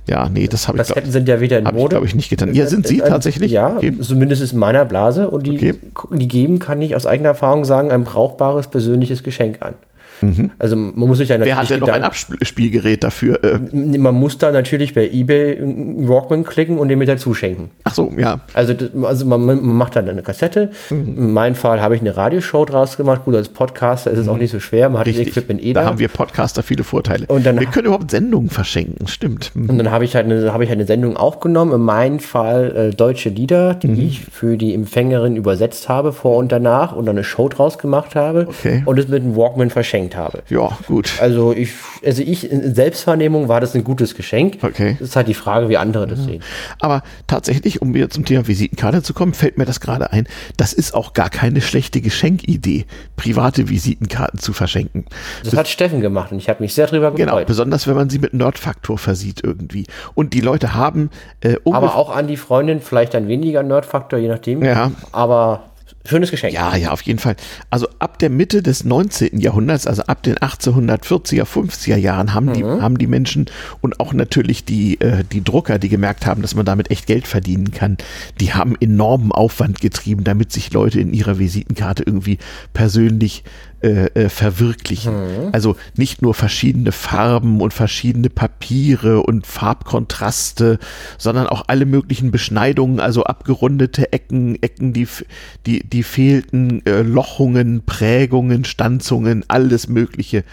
[0.08, 1.90] Ja, nee, das habe ich glaub, Kassetten sind ja wieder in Mode.
[1.90, 2.52] glaube ich nicht getan.
[2.56, 3.52] Ja, sind sie Äh, tatsächlich?
[3.52, 3.94] Ja, Okay.
[4.02, 5.30] zumindest in meiner Blase.
[5.30, 5.74] Und die, Okay.
[6.14, 9.76] die geben, kann ich aus eigener Erfahrung sagen, ein brauchbares persönliches Geschenk an.
[10.60, 11.42] Also man muss sich ja Mhm.
[11.44, 13.44] Wer natürlich hat denn noch ein Abspielgerät dafür?
[13.44, 13.60] Äh,
[13.98, 17.72] man muss da natürlich bei eBay einen Walkman klicken und den mit dazu schenken.
[17.84, 18.40] ach so, ja.
[18.54, 20.72] Also, das- also man, man macht dann eine Kassette.
[20.90, 21.18] Mhm.
[21.18, 23.26] In meinem Fall habe ich eine Radioshow draus gemacht.
[23.26, 24.90] Gut, als Podcaster ist es auch nicht so schwer.
[24.90, 25.20] Man hat das Mhm.
[25.20, 25.38] Richtig.
[25.38, 25.88] Equipment eh da da.
[25.88, 27.26] haben wir Podcaster viele Vorteile.
[27.28, 29.52] Und dann- wir können überhaupt Sendungen verschenken, stimmt.
[29.54, 29.70] Hm.
[29.70, 32.90] Und dann habe ich halt eine, habe ich halt eine Sendung aufgenommen, in meinem Fall
[32.92, 37.16] äh, deutsche Lieder, die ich für die Empfängerin übersetzt habe, vor und danach und dann
[37.16, 38.84] eine Show draus gemacht habe Okay.
[38.86, 40.44] und es mit einem Walkman verschenkt habe.
[40.50, 41.14] Ja, gut.
[41.22, 41.72] Also ich,
[42.06, 44.58] also ich, in Selbstvernehmung war das ein gutes Geschenk.
[44.62, 44.96] Okay.
[45.00, 46.42] Das ist halt die Frage, wie andere das sehen.
[46.80, 50.74] Aber tatsächlich, um wieder zum Thema Visitenkarte zu kommen, fällt mir das gerade ein, das
[50.74, 55.06] ist auch gar keine schlechte Geschenkidee, private Visitenkarten zu verschenken.
[55.44, 57.48] Das hat Steffen gemacht und ich habe mich sehr drüber Genau, gefreut.
[57.48, 59.86] besonders wenn man sie mit Nerdfaktor versieht irgendwie.
[60.14, 61.10] Und die Leute haben
[61.42, 64.64] äh, Aber auch an die Freundin, vielleicht ein weniger Nerdfaktor, je nachdem.
[64.64, 64.92] Ja.
[65.12, 65.64] Aber
[66.06, 66.54] schönes Geschenk.
[66.54, 67.36] Ja, ja, auf jeden Fall.
[67.70, 69.40] Also ab der Mitte des 19.
[69.40, 73.48] Jahrhunderts, also ab den 1840er, 50er Jahren haben, die, haben die Menschen
[73.82, 77.28] und auch natürlich die, äh, die Drucker, die gemerkt haben, dass man damit echt Geld
[77.28, 77.98] verdienen kann,
[78.40, 82.38] die haben enormen Aufwand getrieben, damit sich Leute in ihrer Visitenkarte irgendwie
[82.74, 83.44] persönlich
[83.86, 85.14] äh, äh, verwirklichen.
[85.52, 90.80] Also nicht nur verschiedene Farben und verschiedene Papiere und Farbkontraste,
[91.20, 95.08] sondern auch alle möglichen Beschneidungen, also abgerundete Ecken, Ecken, die,
[95.68, 100.46] die, die fehlten, äh, Lochungen, Prägungen, Stanzungen, alles Mögliche.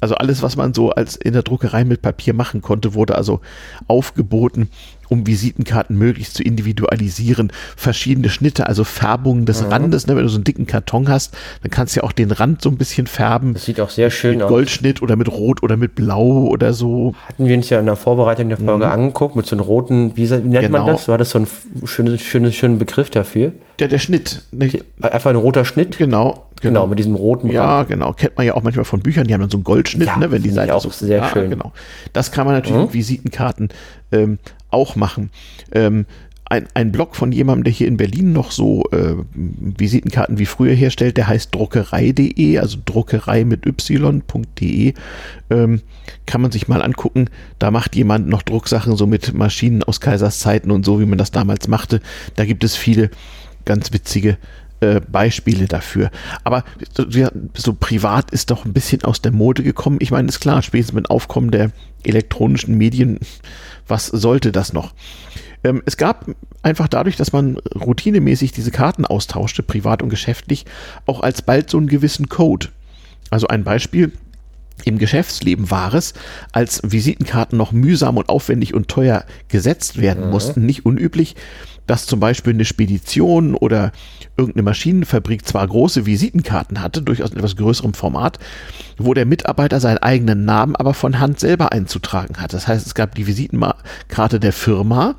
[0.00, 3.40] Also alles, was man so als in der Druckerei mit Papier machen konnte, wurde also
[3.88, 4.68] aufgeboten,
[5.08, 7.52] um Visitenkarten möglichst zu individualisieren.
[7.76, 10.06] Verschiedene Schnitte, also Färbungen des Randes.
[10.06, 10.16] Ne?
[10.16, 12.70] Wenn du so einen dicken Karton hast, dann kannst du ja auch den Rand so
[12.70, 13.54] ein bisschen färben.
[13.54, 14.48] Das sieht auch sehr schön Mit aus.
[14.48, 17.14] Goldschnitt oder mit Rot oder mit Blau oder so.
[17.28, 20.26] Hatten wir uns ja in der Vorbereitung der Folge angeguckt mit so einem roten, wie,
[20.26, 20.60] nennt man Mhm.
[20.62, 20.86] Genau.
[20.92, 21.08] das?
[21.08, 21.46] War das so ein
[21.84, 23.52] schönes, schönes, schöner Begriff dafür?
[23.78, 24.42] Der, der Schnitt.
[24.52, 24.84] Nicht?
[25.00, 25.98] Einfach ein roter Schnitt?
[25.98, 26.46] Genau.
[26.62, 28.14] Genau, mit diesem roten Ja, genau.
[28.14, 30.30] Kennt man ja auch manchmal von Büchern, die haben dann so einen Goldschnitt, Ja, ne,
[30.30, 31.50] wenn die Seite auch so sehr ja, schön.
[31.50, 31.72] Genau.
[32.14, 33.68] Das kann man natürlich mit Visitenkarten
[34.10, 34.38] ähm,
[34.76, 35.30] auch machen.
[35.72, 36.06] Ähm,
[36.48, 40.74] ein, ein Blog von jemandem, der hier in Berlin noch so äh, Visitenkarten wie früher
[40.74, 44.94] herstellt, der heißt druckerei.de, also druckerei mit y.de,
[45.50, 45.80] ähm,
[46.26, 47.30] kann man sich mal angucken.
[47.58, 51.18] Da macht jemand noch Drucksachen so mit Maschinen aus Kaisers Zeiten und so, wie man
[51.18, 52.00] das damals machte.
[52.36, 53.10] Da gibt es viele
[53.64, 54.38] ganz witzige
[54.80, 56.10] äh, Beispiele dafür.
[56.44, 57.04] Aber so,
[57.54, 59.96] so privat ist doch ein bisschen aus der Mode gekommen.
[60.00, 61.72] Ich meine, ist klar, spätestens mit Aufkommen der
[62.04, 63.18] elektronischen Medien,
[63.88, 64.94] was sollte das noch?
[65.64, 66.26] Ähm, es gab
[66.62, 70.64] einfach dadurch, dass man routinemäßig diese Karten austauschte, privat und geschäftlich,
[71.06, 72.68] auch alsbald so einen gewissen Code.
[73.30, 74.12] Also ein Beispiel.
[74.84, 76.12] Im Geschäftsleben war es,
[76.52, 81.34] als Visitenkarten noch mühsam und aufwendig und teuer gesetzt werden mussten, nicht unüblich,
[81.86, 83.92] dass zum Beispiel eine Spedition oder
[84.36, 88.38] irgendeine Maschinenfabrik zwar große Visitenkarten hatte, durchaus in etwas größerem Format,
[88.98, 92.52] wo der Mitarbeiter seinen eigenen Namen aber von Hand selber einzutragen hat.
[92.52, 95.14] Das heißt, es gab die Visitenkarte der Firma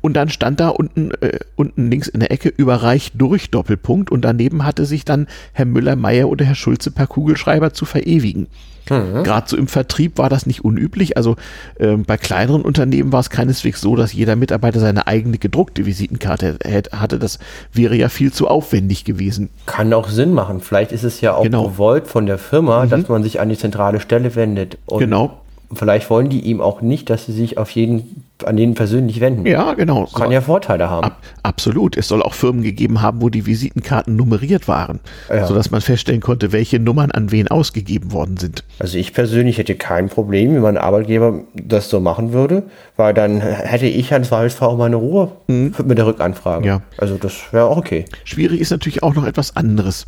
[0.00, 4.22] und dann stand da unten, äh, unten links in der Ecke überreicht durch Doppelpunkt und
[4.22, 8.46] daneben hatte sich dann Herr Müller-Meyer oder Herr Schulze per Kugelschreiber zu verewigen.
[8.86, 11.16] Gerade so im Vertrieb war das nicht unüblich.
[11.16, 11.36] Also
[11.78, 16.58] ähm, bei kleineren Unternehmen war es keineswegs so, dass jeder Mitarbeiter seine eigene gedruckte Visitenkarte
[16.62, 17.18] hätte- hatte.
[17.18, 17.38] Das
[17.72, 19.48] wäre ja viel zu aufwendig gewesen.
[19.66, 20.60] Kann auch Sinn machen.
[20.60, 21.64] Vielleicht ist es ja auch Genau.
[21.68, 24.78] gewollt von der Firma, dass man sich an die zentrale Stelle wendet.
[24.86, 25.40] Und Genau.
[25.72, 29.46] Vielleicht wollen die ihm auch nicht, dass sie sich auf jeden an den persönlich wenden.
[29.46, 30.06] Ja, genau.
[30.06, 31.04] Kann ja Vorteile haben.
[31.04, 31.96] Ab, absolut.
[31.96, 35.46] Es soll auch Firmen gegeben haben, wo die Visitenkarten nummeriert waren, Ja.
[35.46, 38.64] sodass man feststellen konnte, welche Nummern an wen ausgegeben worden sind.
[38.78, 42.64] Also ich persönlich hätte kein Problem, wenn mein Arbeitgeber das so machen würde,
[42.96, 46.60] weil dann hätte ich Zweifelsfall auch meine Ruhe mit der Rückanfrage.
[46.60, 46.66] Mhm.
[46.66, 46.82] Ja.
[46.98, 48.04] Also das wäre auch okay.
[48.24, 50.04] Schwierig ist natürlich auch noch etwas anderes.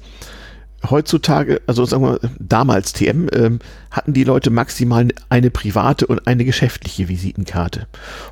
[0.91, 3.59] Heutzutage, also sagen wir damals TM, ähm,
[3.91, 7.87] hatten die Leute maximal eine private und eine geschäftliche Visitenkarte.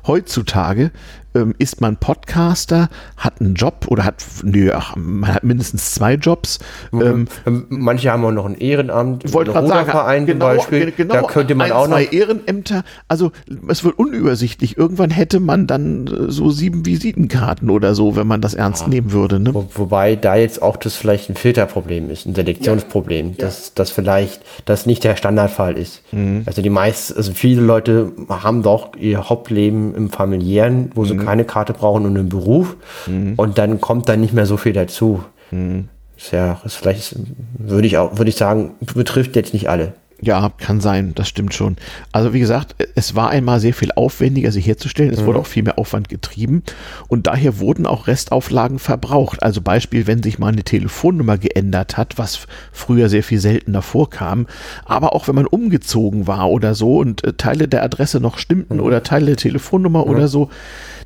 [0.05, 0.91] Heutzutage
[1.35, 6.15] ähm, ist man Podcaster, hat einen Job oder hat, nö, ach, man hat mindestens zwei
[6.15, 6.59] Jobs.
[6.93, 10.91] Ähm, Ähm, Manche haben auch noch ein Ehrenamt, wollte einen gerade sagen, genau, zum Beispiel.
[10.91, 11.97] genau, da könnte man ein, auch noch.
[11.97, 12.83] zwei Ehrenämter.
[13.07, 13.31] Also
[13.67, 14.77] es wird unübersichtlich.
[14.77, 19.11] Irgendwann hätte man dann äh, so sieben Visitenkarten oder so, wenn man das ernst nehmen
[19.11, 19.39] würde.
[19.39, 19.53] Ne?
[19.53, 24.41] Wo, wobei da jetzt auch das vielleicht ein Filterproblem ist, ein Selektionsproblem, dass das vielleicht
[24.65, 26.01] das nicht der Standardfall ist.
[26.11, 26.43] Mhm.
[26.45, 31.09] Also die meisten, also viele Leute haben doch ihr Hauptleben im familiären, wo Mhm.
[31.25, 32.75] Sie keine Karte brauchen und im Beruf
[33.07, 35.23] und dann kommt dann nicht mehr so viel dazu.
[35.51, 35.89] Mhm.
[36.17, 37.15] Ist ja, ist vielleicht
[37.57, 39.93] würde ich auch, würde ich sagen, betrifft jetzt nicht alle.
[40.21, 41.75] Ja, kann sein, das stimmt schon.
[42.13, 45.13] Also wie gesagt, es war einmal sehr viel aufwendiger, sie herzustellen.
[45.13, 46.63] Es wurde auch viel mehr Aufwand getrieben
[47.09, 49.43] und daher wurden auch Restauflagen verbraucht.
[49.43, 54.47] Also Beispiel, wenn sich mal eine Telefonnummer geändert hat, was früher sehr viel seltener vorkam,
[54.85, 58.79] aber auch wenn man umgezogen war oder so und äh, Teile der Adresse noch stimmten
[58.79, 60.49] oder Teile der Telefonnummer oder so,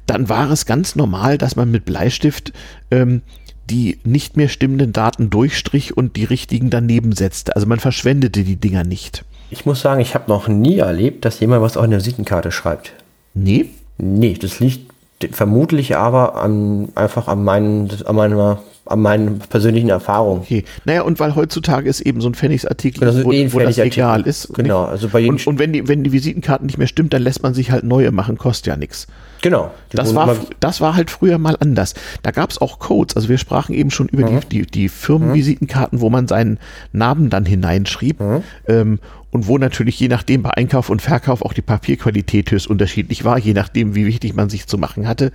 [0.09, 2.53] dann war es ganz normal, dass man mit Bleistift
[2.91, 3.21] ähm,
[3.69, 7.55] die nicht mehr stimmenden Daten durchstrich und die richtigen daneben setzte.
[7.55, 9.23] Also man verschwendete die Dinger nicht.
[9.51, 12.93] Ich muss sagen, ich habe noch nie erlebt, dass jemand was auf eine Visitenkarte schreibt.
[13.35, 13.69] Nee,
[13.99, 14.91] Nee, das liegt
[15.31, 20.41] vermutlich aber an, einfach an meinen, an meiner, an meinen persönlichen Erfahrungen.
[20.41, 20.63] okay.
[20.85, 24.21] Naja, und weil heutzutage ist eben so ein Pfennigsartikel, Genau, so wo, wo das egal
[24.21, 24.53] ist.
[24.55, 27.21] Genau, also bei jedem und, und wenn die, wenn die Visitenkarten nicht mehr stimmt, dann
[27.21, 29.07] lässt man sich halt neue machen, kostet ja nichts.
[29.41, 29.71] Genau.
[29.91, 31.93] Das war, das war halt früher mal anders.
[32.23, 33.15] Da gab es auch Codes.
[33.15, 34.41] Also wir sprachen eben schon über Mhm.
[34.49, 36.59] die, die, die Firmenvisitenkarten, wo man seinen
[36.91, 38.19] Namen dann hineinschrieb.
[38.19, 38.43] Mhm.
[38.67, 38.99] Ähm,
[39.31, 43.37] und wo natürlich je nachdem bei Einkauf und Verkauf auch die Papierqualität höchst unterschiedlich war,
[43.37, 45.31] je nachdem, wie wichtig man sich zu machen hatte.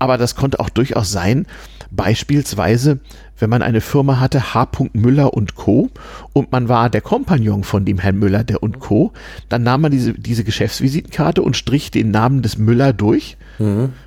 [0.00, 1.46] Aber das konnte auch durchaus sein,
[1.90, 2.87] beispielsweise,
[3.38, 4.68] wenn man eine Firma hatte, H.
[4.92, 5.90] Müller und Co.
[6.32, 9.12] und man war der Kompagnon von dem Herrn Müller, der und Co.,
[9.48, 13.36] dann nahm man diese, diese Geschäftsvisitenkarte und strich den Namen des Müller durch.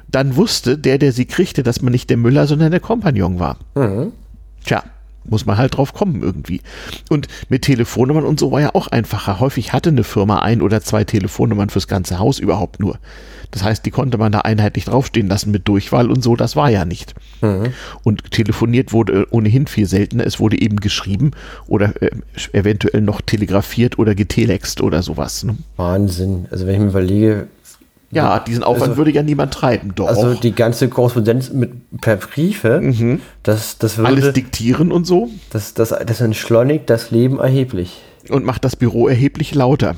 [0.07, 3.57] Dann wusste der, der sie kriegte, dass man nicht der Müller, sondern der Kompagnon war.
[4.65, 4.83] Tja,
[5.23, 6.61] muss man halt drauf kommen irgendwie.
[7.09, 9.39] Und mit Telefonnummern und so war ja auch einfacher.
[9.39, 12.97] Häufig hatte eine Firma ein oder zwei Telefonnummern fürs ganze Haus überhaupt nur.
[13.51, 16.69] Das heißt, die konnte man da einheitlich draufstehen lassen mit Durchwahl und so, das war
[16.69, 17.13] ja nicht.
[18.03, 20.25] Und telefoniert wurde ohnehin viel seltener.
[20.25, 21.31] Es wurde eben geschrieben
[21.67, 22.09] oder äh,
[22.53, 25.43] eventuell noch telegrafiert oder getelext oder sowas.
[25.43, 25.57] Ne?
[25.75, 26.45] Wahnsinn.
[26.51, 27.47] Also wenn ich mir überlege,
[28.11, 29.93] Ja, diesen Aufwand Also- würde ja niemand treiben.
[29.95, 30.07] Doch.
[30.07, 32.81] also die ganze Korrespondenz mit per Briefe,
[33.43, 34.05] das, das Mhm.
[34.05, 38.01] Alles würde, diktieren und so das, das, das entschleunigt das Leben erheblich.
[38.29, 39.95] und macht das Büro erheblich lauter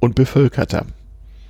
[0.00, 0.86] und bevölkerter.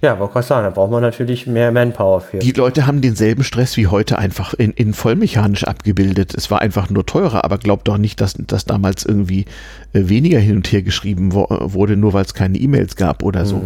[0.03, 2.39] Ja, wollte gerade sagen, da braucht man natürlich mehr Manpower für.
[2.39, 6.35] Die Leute haben denselben Stress wie heute einfach in, in vollmechanisch abgebildet.
[6.37, 9.47] Es war einfach nur teurer, aber glaubt doch nicht, dass, dass damals irgendwie
[9.95, 13.47] äh, weniger hin und her geschrieben wo, wurde, nur weil es keine E-Mails gab oder
[13.47, 13.63] so.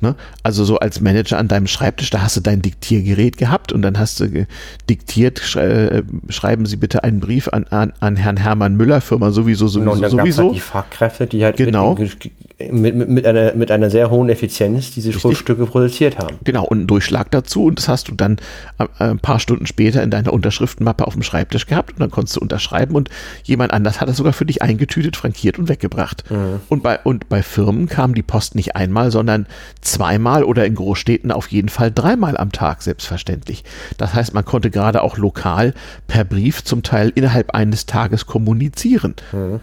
[0.00, 0.14] Ne?
[0.44, 3.98] Also so als Manager an deinem Schreibtisch, da hast du dein Diktiergerät gehabt und dann
[3.98, 4.46] hast du
[4.88, 9.30] diktiert, schrei äh, schreiben Sie bitte einen Brief an, an, an Herrn Hermann Müller, Firma
[9.32, 10.42] sowieso, Genau, und sowieso, dann sowieso.
[10.44, 11.94] halt die Fachkräfte, die halt Genau.
[11.96, 16.38] mit, mit, mit, mit, einer, mit einer sehr hohen Effizienz diese Schriftstücke produziert haben.
[16.42, 18.38] Genau, und einen Durchschlag dazu und das hast du dann
[18.78, 22.36] äh, ein paar Stunden später in deiner Unterschriftenmappe auf dem Schreibtisch gehabt und dann konntest
[22.36, 23.10] du unterschreiben und
[23.42, 26.24] jemand anders hat es sogar für dich eingetütet, frankiert und weggebracht.
[26.70, 29.46] Und, bei, und bei Firmen kam die Post nicht einmal, sondern
[29.82, 33.64] zweimal oder in Großstädten auf jeden Fall dreimal am Tag, selbstverständlich.
[33.98, 35.74] Das heißt, man konnte gerade auch lokal
[36.06, 39.14] per Brief zum Teil innerhalb eines Tages kommunizieren.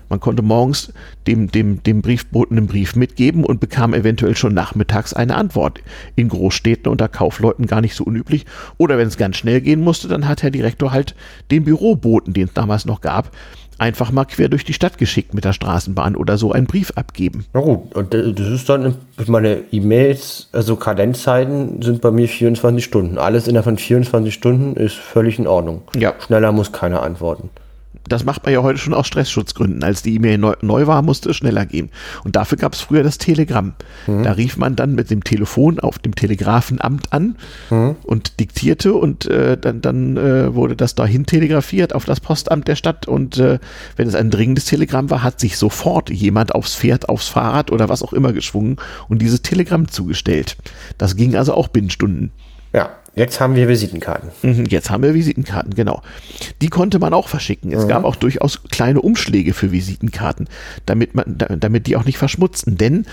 [0.10, 0.94] Man konnte morgens
[1.26, 5.82] dem, dem, dem Briefboten einen Brief mitgeben und bekam eventuell schon nachmittags eine Antwort.
[6.16, 8.46] In Großstädten unter Kaufleuten gar nicht so unüblich.
[8.78, 11.16] Oder wenn es ganz schnell gehen musste, dann hat Herr Direktor halt
[11.52, 13.32] den Büroboten, den es damals noch gab,
[13.78, 17.46] einfach mal quer durch die Stadt geschickt mit der Straßenbahn oder so einen Brief abgeben.
[17.54, 18.96] Na gut, und das das ist dann,
[19.28, 23.18] meine E-Mails, also Kadenzzeiten sind bei mir 24 Stunden.
[23.18, 25.82] Alles innerhalb von 24 Stunden ist völlig in Ordnung.
[25.96, 26.14] Ja.
[26.20, 27.50] Schneller muss keiner antworten.
[28.08, 29.84] Das macht man ja heute schon aus Stressschutzgründen.
[29.84, 31.90] Als die E-Mail neu, neu war, musste es schneller gehen.
[32.24, 33.74] Und dafür gab es früher das Telegramm.
[34.24, 37.38] Da rief man dann mit dem Telefon auf dem Telegrafenamt an
[38.04, 42.76] und diktierte und äh, dann, dann äh, wurde das dahin telegrafiert auf das Postamt der
[42.76, 43.08] Stadt.
[43.08, 43.60] Und äh,
[43.96, 47.90] wenn es ein dringendes Telegramm war, hat sich sofort jemand aufs Pferd, aufs Fahrrad oder
[47.90, 50.58] was auch immer geschwungen und dieses Telegramm zugestellt.
[50.98, 52.32] Das ging also auch binnen Stunden.
[52.74, 54.30] Ja, jetzt haben wir Visitenkarten.
[54.42, 56.02] Mhm, Jetzt haben wir Visitenkarten, genau.
[56.62, 57.72] Die konnte man auch verschicken.
[57.72, 60.48] Es gab auch durchaus kleine Umschläge für Visitenkarten,
[60.86, 62.78] damit man, da- damit die auch nicht verschmutzen.
[62.78, 63.06] Denn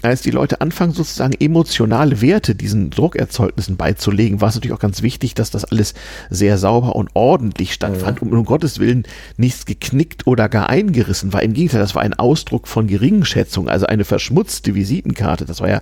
[0.00, 5.02] als die Leute anfangen, sozusagen emotionale Werte diesen Druckerzeugnissen beizulegen, war es natürlich auch ganz
[5.02, 5.92] wichtig, dass das alles
[6.30, 9.02] sehr sauber und ordentlich stattfand und um Gottes Willen
[9.38, 11.42] nichts geknickt oder gar eingerissen war.
[11.42, 15.46] Im Gegenteil, das war ein Ausdruck von Geringschätzung, also eine verschmutzte Visitenkarte.
[15.46, 15.80] Das war ja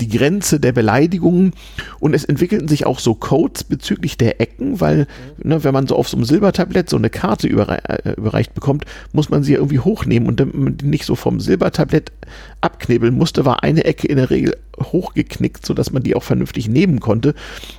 [0.00, 1.52] die Grenze der Beleidigungen
[2.00, 5.06] und es entwickelten sich auch so Codes bezüglich der Ecken, weil
[5.42, 8.84] ne, wenn man so auf so einem Silbertablett so eine Karte überrei äh, überreicht bekommt,
[9.12, 12.12] muss man sie ja irgendwie hochnehmen und damit man die nicht so vom Silbertablett
[12.60, 17.00] abknebeln musste, war eine Ecke in der Regel hochgeknickt, sodass man die auch vernünftig nehmen
[17.00, 17.34] konnte.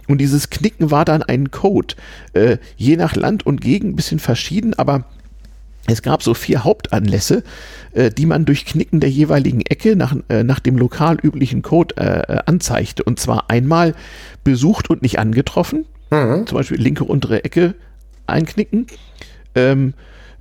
[0.07, 1.95] Und dieses Knicken war dann ein Code.
[2.34, 5.05] Äh, je nach Land und Gegend ein bisschen verschieden, aber
[5.88, 7.43] es gab so vier Hauptanlässe,
[7.93, 11.95] äh, die man durch Knicken der jeweiligen Ecke nach, äh, nach dem lokal üblichen Code
[11.97, 13.03] äh, anzeigte.
[13.03, 13.93] Und zwar einmal
[14.43, 15.86] besucht und nicht angetroffen,
[16.45, 17.75] zum Beispiel linke untere Ecke
[18.27, 18.88] einknicken.
[19.55, 19.93] Ähm,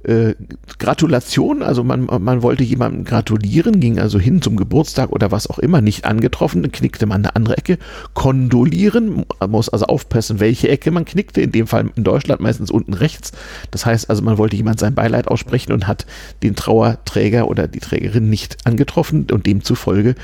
[0.04, 0.34] äh,
[0.78, 5.58] Gratulation, also man, man wollte jemandem gratulieren, ging also hin zum Geburtstag oder was auch
[5.58, 7.78] immer, nicht angetroffen, dann knickte man eine andere Ecke.
[8.12, 12.70] Kondolieren, man muss also aufpassen, welche Ecke man knickte, in dem Fall in Deutschland meistens
[12.70, 13.32] unten rechts.
[13.70, 16.06] Das heißt also, man wollte jemand sein Beileid aussprechen und hat
[16.42, 20.14] den Trauerträger oder die Trägerin nicht angetroffen und demzufolge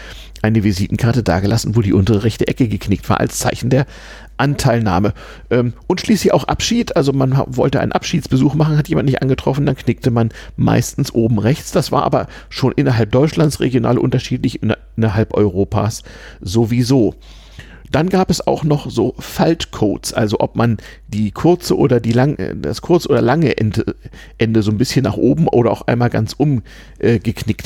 [0.43, 3.87] eine Visitenkarte dagelassen, wo die untere rechte Ecke geknickt war, als Zeichen der
[4.41, 5.15] Anteilnahme.
[5.51, 6.97] Ähm, und schließlich auch Abschied.
[6.97, 11.39] Also man wollte einen Abschiedsbesuch machen, hat jemand nicht angetroffen, dann knickte man meistens oben
[11.39, 11.71] rechts.
[11.73, 16.03] Das war aber schon innerhalb Deutschlands regional unterschiedlich, inner- innerhalb Europas
[16.41, 17.15] sowieso.
[17.91, 20.77] Dann gab es auch noch so Faltcodes, also ob man
[21.09, 23.97] die kurze oder die lang, äh, das kurze oder lange Ende,
[24.39, 26.63] Ende so ein bisschen nach oben oder auch einmal ganz um
[27.01, 27.19] äh,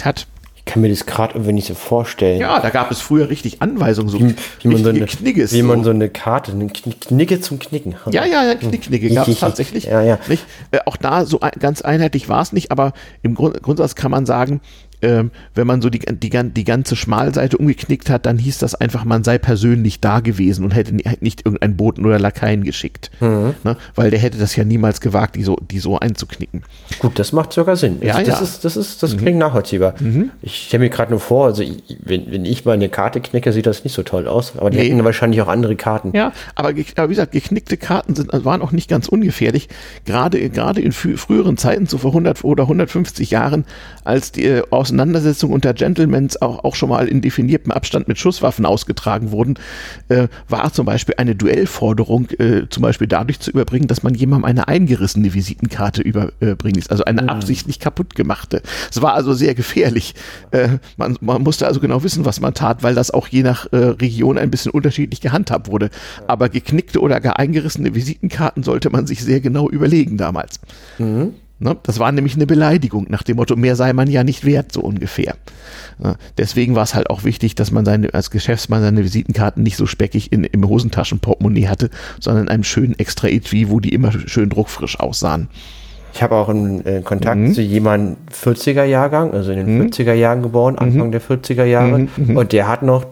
[0.03, 0.27] hat.
[0.67, 2.41] Ich kann mir das gerade irgendwie nicht so vorstellen.
[2.41, 5.63] Ja, da gab es früher richtig Anweisungen, so Wie, wie, man so eine, Knigges, wie
[5.63, 5.85] man so.
[5.85, 7.97] so eine Karte, eine Kn- Knicke zum Knicken.
[8.11, 9.85] Ja, ja, ja, Knickknicke gab es tatsächlich.
[9.85, 10.19] Ja, ja.
[10.71, 14.11] Äh, auch da so ein, ganz einheitlich war es nicht, aber im Grund, Grundsatz kann
[14.11, 14.63] man sagen,
[15.05, 19.05] ähm, wenn man so die, die, die ganze Schmalseite umgeknickt hat, dann hieß das einfach,
[19.05, 23.11] man sei persönlich da gewesen und hätte ni- nicht irgendeinen Boten oder Lakaien geschickt.
[23.21, 23.55] Mhm.
[23.65, 23.77] Ne?
[23.95, 26.63] Weil der hätte das ja niemals gewagt, die so, die so einzuknicken.
[26.99, 27.99] Gut, das macht sogar Sinn.
[28.01, 28.41] Ja, Also das, ja.
[28.41, 28.45] Mhm.
[28.49, 29.95] Ist, das, ist, das klingt nachvollziehbar.
[30.43, 33.53] Ich stelle mir gerade nur vor, also ich, wenn, wenn ich mal eine Karte knicke,
[33.53, 34.55] sieht das nicht so toll aus.
[34.57, 34.89] Aber die Nee.
[34.91, 36.13] hätten wahrscheinlich auch andere Karten.
[36.15, 39.69] Ja, aber, aber wie gesagt, geknickte Karten sind, waren auch nicht ganz ungefährlich.
[40.05, 43.65] Gerade, gerade in frü früheren Zeiten, so vor 100 oder 150 Jahren,
[44.05, 44.63] als die äh,
[44.95, 49.55] Auseinandersetzungen unter Gentlemans auch, auch schon mal in definiertem Abstand mit Schusswaffen ausgetragen wurden,
[50.09, 54.45] äh, war zum Beispiel eine Duellforderung äh, zum Beispiel dadurch zu überbringen, dass man jemandem
[54.45, 58.63] eine eingerissene Visitenkarte überbringen ließ, also eine absichtlich kaputt gemachte.
[58.89, 60.15] Es war also sehr gefährlich.
[60.53, 63.67] Äh, man, man musste also genau wissen, was man tat, weil das auch je nach
[63.73, 65.91] äh, Region ein bisschen unterschiedlich gehandhabt wurde.
[66.29, 70.61] Aber geknickte oder gar eingerissene Visitenkarten sollte man sich sehr genau überlegen damals.
[70.99, 71.33] Ne?
[71.61, 74.81] Das war nämlich eine Beleidigung nach dem Motto, mehr sei man ja nicht wert, so
[74.83, 75.35] ungefähr.
[76.37, 79.87] Deswegen war es halt auch wichtig, dass man seine, als Geschäftsmann seine Visitenkarten nicht so
[79.87, 81.91] speckig in, im Hosentaschenportemonnaie hatte,
[82.21, 85.49] sondern in einem schönen extra Etui, wo die immer schön druckfrisch aussahen.
[86.13, 87.55] Ich habe auch einen äh, Kontakt Mhm.
[87.55, 90.81] zu jemandem 40er Jahrgang, also in den 40er Jahren geboren, Mhm.
[90.81, 92.09] Anfang der 40er Jahre.
[92.35, 93.07] Und der hat noch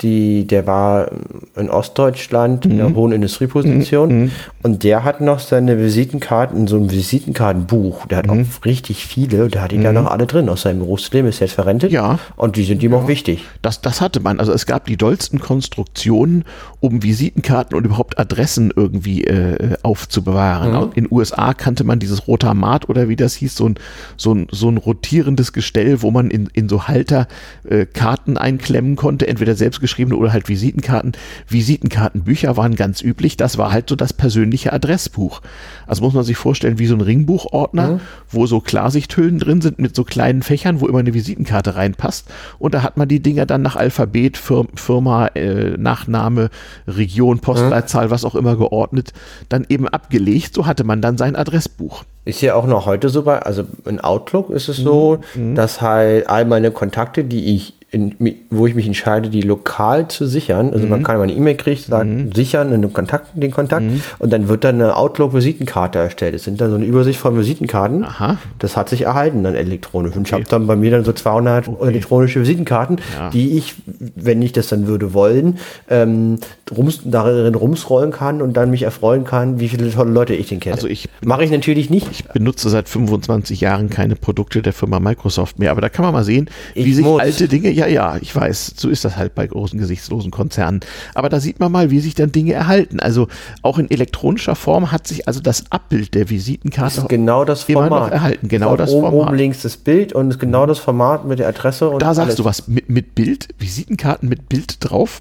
[0.00, 1.10] die, der war
[1.56, 2.80] in Ostdeutschland in Mhm.
[2.80, 4.30] einer hohen Industrieposition
[4.62, 8.06] und der hat noch seine Visitenkarten in so einem Visitenkartenbuch.
[8.06, 10.80] Der hat auch richtig viele, und der hat die da noch alle drin aus seinem
[10.80, 11.90] Berufsleben, ist jetzt verrentet.
[11.90, 11.96] Mhm.
[11.96, 12.18] Ja.
[12.36, 13.44] Und die sind ihm auch wichtig.
[13.62, 14.38] Das, das hatte man.
[14.38, 16.44] Also es gab die dollsten Konstruktionen,
[16.80, 20.92] um Visitenkarten und überhaupt Adressen irgendwie äh, aufzubewahren.
[20.94, 23.74] In USA kannte man dieses Rotamat oder wie das hieß, so ein,
[24.16, 27.26] so ein, so ein rotierendes Gestell, wo man in, in so Halter
[27.68, 29.54] äh, Karten einklemmen konnte, entweder
[29.88, 31.12] selbstgeschriebene oder halt Visitenkarten.
[31.48, 33.36] Visitenkartenbücher waren ganz üblich.
[33.36, 35.40] Das war halt so das persönliche Adressbuch.
[35.86, 39.96] Also muss man sich vorstellen, wie so ein Ringbuchordner, wo so Klarsichthüllen drin sind mit
[39.96, 42.28] so kleinen Fächern, wo immer eine Visitenkarte reinpasst.
[42.58, 46.50] Und da hat man die Dinger dann nach Alphabet, Fir Firma, äh, Nachname,
[46.86, 49.12] Region, Postleitzahl, was auch immer geordnet,
[49.48, 50.54] dann eben abgelegt.
[50.54, 52.04] So hatte man dann sein Adressbuch.
[52.24, 55.54] Ist ja auch noch heute so bei, also in Outlook ist es so, Mhm.
[55.54, 58.14] dass halt all meine Kontakte, die ich in,
[58.50, 60.90] wo ich mich entscheide, die lokal zu sichern, also Mhm.
[60.90, 64.02] man kann immer eine E-Mail kriegt, sagt, sichern in dem Kontakt, den Kontakt Mhm.
[64.18, 66.34] und dann wird dann eine Outlook-Visitenkarte erstellt.
[66.34, 68.04] Es sind dann so eine Übersicht von Visitenkarten.
[68.04, 68.36] Aha.
[68.58, 70.14] Das hat sich erhalten dann elektronisch.
[70.16, 73.30] Und ich habe dann bei mir dann so 200 elektronische Visitenkarten, Ja.
[73.30, 73.74] die ich,
[74.14, 75.56] wenn ich das dann würde wollen,
[75.88, 76.38] ähm,
[76.76, 80.60] rums, darin rumsrollen kann und dann mich erfreuen kann, wie viele tolle Leute ich denn
[80.60, 80.74] kenne.
[80.74, 82.06] Also ich- mache ich natürlich nicht.
[82.10, 86.12] Ich benutze seit 25 Jahren keine Produkte der Firma Microsoft mehr, aber da kann man
[86.12, 87.20] mal sehen, wie Ich sich muss.
[87.20, 90.80] alte Dinge, ja, ja, ich weiß, so ist das halt bei großen gesichtslosen Konzernen.
[91.14, 92.98] Aber da sieht man mal, wie sich dann Dinge erhalten.
[93.00, 93.28] Also
[93.62, 97.86] auch in elektronischer Form hat sich also das Abbild der Visitenkarte genau das Format.
[97.86, 98.48] immer noch erhalten.
[98.48, 99.28] Genau das oben, Format.
[99.28, 101.88] Oben links das Bild und genau das Format mit der Adresse.
[101.88, 102.36] Und da sagst alles.
[102.36, 105.20] du was mit, mit Bild, Visitenkarten mit Bild drauf.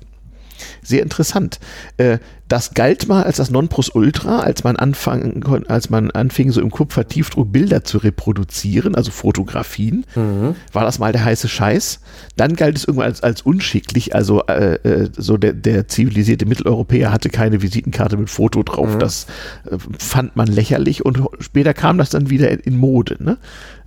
[0.82, 1.60] Sehr interessant.
[1.98, 2.18] Äh,
[2.48, 7.52] das galt mal als das Nonplusultra, als man anfang, als man anfing, so im Kupfertiefdruck
[7.52, 10.56] Bilder zu reproduzieren, also Fotografien, mhm.
[10.72, 12.00] war das mal der heiße Scheiß.
[12.38, 17.12] Dann galt es irgendwann als, als unschicklich, also äh, äh, so der, der zivilisierte Mitteleuropäer
[17.12, 18.96] hatte keine Visitenkarte mit Foto drauf.
[18.96, 19.00] Mhm.
[19.00, 19.28] Das
[19.70, 23.18] äh, fand man lächerlich und später kam das dann wieder in, in Mode.
[23.20, 23.38] Ne?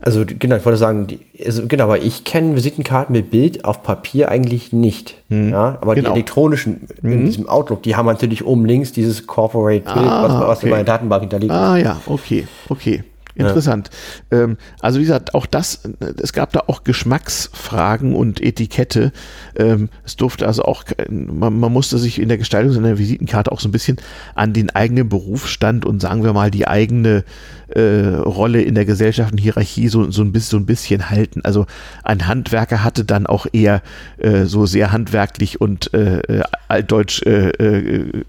[0.02, 3.82] Also genau, ich wollte sagen, die, also, genau, aber ich kenne Visitenkarten mit Bild auf
[3.82, 5.16] Papier eigentlich nicht.
[5.28, 5.50] Mhm.
[5.50, 6.10] Ja, aber genau.
[6.10, 7.26] die elektronischen in mhm.
[7.26, 10.66] diesem Outlook, die haben natürlich oben links dieses Corporate Bild, ah, was, was okay.
[10.66, 13.04] in meiner Datenbank hinterlegt Ah ja, okay, okay.
[13.34, 13.90] Interessant.
[14.30, 14.42] Ja.
[14.42, 15.82] Ähm, also wie gesagt, auch das,
[16.22, 19.12] es gab da auch Geschmacksfragen und Etikette.
[19.56, 23.60] Ähm, es durfte also auch, man, man, musste sich in der Gestaltung seiner Visitenkarte auch
[23.60, 23.98] so ein bisschen
[24.34, 27.24] an den eigenen Berufsstand und sagen wir mal die eigene
[27.68, 31.42] äh, Rolle in der Gesellschaft und Hierarchie so, so, ein bisschen, so ein bisschen halten.
[31.44, 31.66] Also
[32.02, 33.82] ein Handwerker hatte dann auch eher
[34.18, 38.24] äh, so sehr handwerklich und äh, äh altdeutsch äh, äh,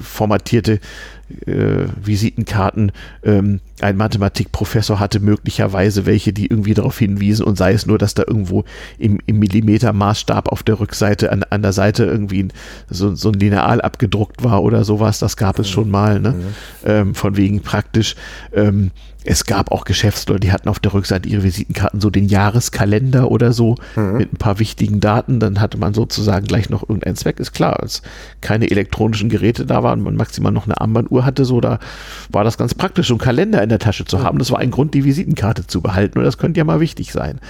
[0.00, 0.80] formatierte
[1.46, 2.92] Visitenkarten.
[3.22, 8.14] Ähm, ein Mathematikprofessor hatte möglicherweise welche, die irgendwie darauf hinwiesen und sei es nur, dass
[8.14, 8.64] da irgendwo
[8.98, 12.48] im, im Millimetermaßstab auf der Rückseite an, an der Seite irgendwie
[12.88, 15.18] so, so ein Lineal abgedruckt war oder sowas.
[15.18, 16.34] Das gab es schon mal, ne?
[16.84, 18.16] Ähm, von wegen praktisch.
[18.52, 18.90] Ähm,
[19.24, 23.52] es gab auch Geschäftsleute, die hatten auf der Rückseite ihre Visitenkarten so den Jahreskalender oder
[23.52, 24.16] so mhm.
[24.18, 25.38] mit ein paar wichtigen Daten.
[25.38, 27.38] Dann hatte man sozusagen gleich noch irgendeinen Zweck.
[27.38, 28.02] Ist klar, als
[28.40, 31.78] keine elektronischen Geräte da waren, man maximal noch eine Armbanduhr hatte, so da
[32.30, 34.38] war das ganz praktisch, so einen Kalender in der Tasche zu haben.
[34.38, 36.18] Das war ein Grund, die Visitenkarte zu behalten.
[36.18, 37.40] Und das könnte ja mal wichtig sein.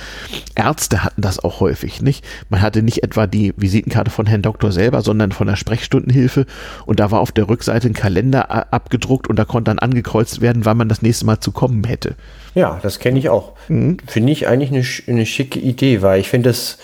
[0.55, 2.25] Ärzte hatten das auch häufig, nicht?
[2.49, 6.47] Man hatte nicht etwa die Visitenkarte von Herrn Doktor selber, sondern von der Sprechstundenhilfe.
[6.87, 10.64] Und da war auf der Rückseite ein Kalender abgedruckt und da konnte dann angekreuzt werden,
[10.64, 12.16] wann man das nächste Mal zu bekommen hätte.
[12.55, 13.53] Ja, das kenne ich auch.
[13.68, 13.99] Mhm.
[14.07, 16.79] Finde ich eigentlich eine, eine schicke Idee, weil ich finde es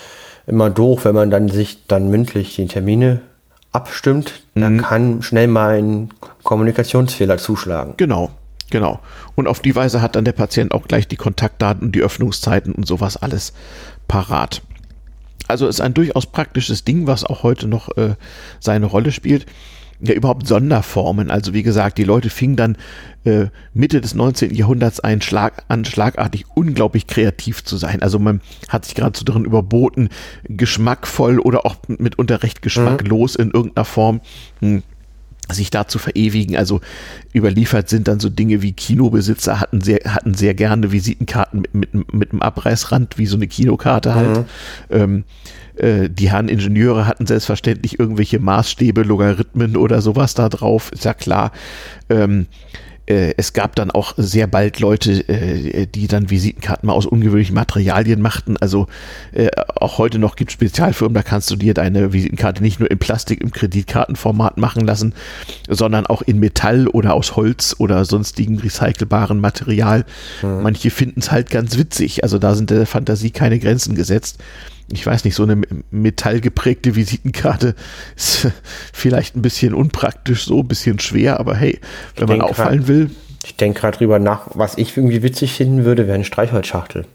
[0.47, 3.21] immer doof, wenn man dann sich dann mündlich die Termine
[3.71, 4.41] abstimmt.
[4.55, 4.77] Mhm.
[4.77, 6.09] Da kann schnell mal ein
[6.43, 7.93] Kommunikationsfehler zuschlagen.
[7.97, 8.31] Genau,
[8.69, 8.99] genau.
[9.35, 12.73] Und auf die Weise hat dann der Patient auch gleich die Kontaktdaten und die Öffnungszeiten
[12.73, 13.53] und sowas alles
[14.07, 14.61] parat.
[15.47, 18.15] Also ist ein durchaus praktisches Ding, was auch heute noch äh,
[18.59, 19.45] seine Rolle spielt
[20.01, 21.29] ja überhaupt Sonderformen.
[21.29, 22.77] Also wie gesagt, die Leute fingen dann
[23.25, 24.55] äh, Mitte des 19.
[24.55, 28.01] Jahrhunderts ein Schlag, an, schlagartig unglaublich kreativ zu sein.
[28.01, 30.09] Also man hat sich gerade so darin überboten,
[30.45, 33.43] geschmackvoll oder auch mitunter recht geschmacklos mhm.
[33.43, 34.21] in irgendeiner Form
[34.61, 34.83] hm,
[35.51, 36.55] sich da zu verewigen.
[36.55, 36.81] Also
[37.33, 42.13] überliefert sind dann so Dinge wie Kinobesitzer hatten sehr, hatten sehr gerne Visitenkarten mit, mit,
[42.13, 44.37] mit einem Abreißrand, wie so eine Kinokarte halt.
[44.37, 44.45] Mhm.
[44.89, 45.23] Ähm,
[45.75, 51.13] äh, die Herren Ingenieure hatten selbstverständlich irgendwelche Maßstäbe, Logarithmen oder sowas da drauf, ist ja
[51.13, 51.51] klar.
[52.09, 57.07] Ähm, äh, es gab dann auch sehr bald Leute, äh, die dann Visitenkarten mal aus
[57.07, 58.55] ungewöhnlichen Materialien machten.
[58.57, 58.87] Also
[59.31, 62.91] äh, auch heute noch gibt es Spezialfirmen, da kannst du dir deine Visitenkarte nicht nur
[62.91, 65.13] in Plastik im Kreditkartenformat machen lassen,
[65.67, 70.05] sondern auch in Metall oder aus Holz oder sonstigem recycelbaren Material.
[70.43, 70.61] Mhm.
[70.61, 72.23] Manche finden es halt ganz witzig.
[72.23, 74.39] Also da sind der Fantasie keine Grenzen gesetzt
[74.91, 75.61] ich weiß nicht, so eine
[75.91, 77.75] metallgeprägte Visitenkarte
[78.15, 78.47] ist
[78.93, 81.79] vielleicht ein bisschen unpraktisch, so ein bisschen schwer, aber hey,
[82.15, 83.11] wenn man auffallen grad, will.
[83.45, 87.05] Ich denke gerade drüber nach, was ich irgendwie witzig finden würde, wäre eine Streichholzschachtel.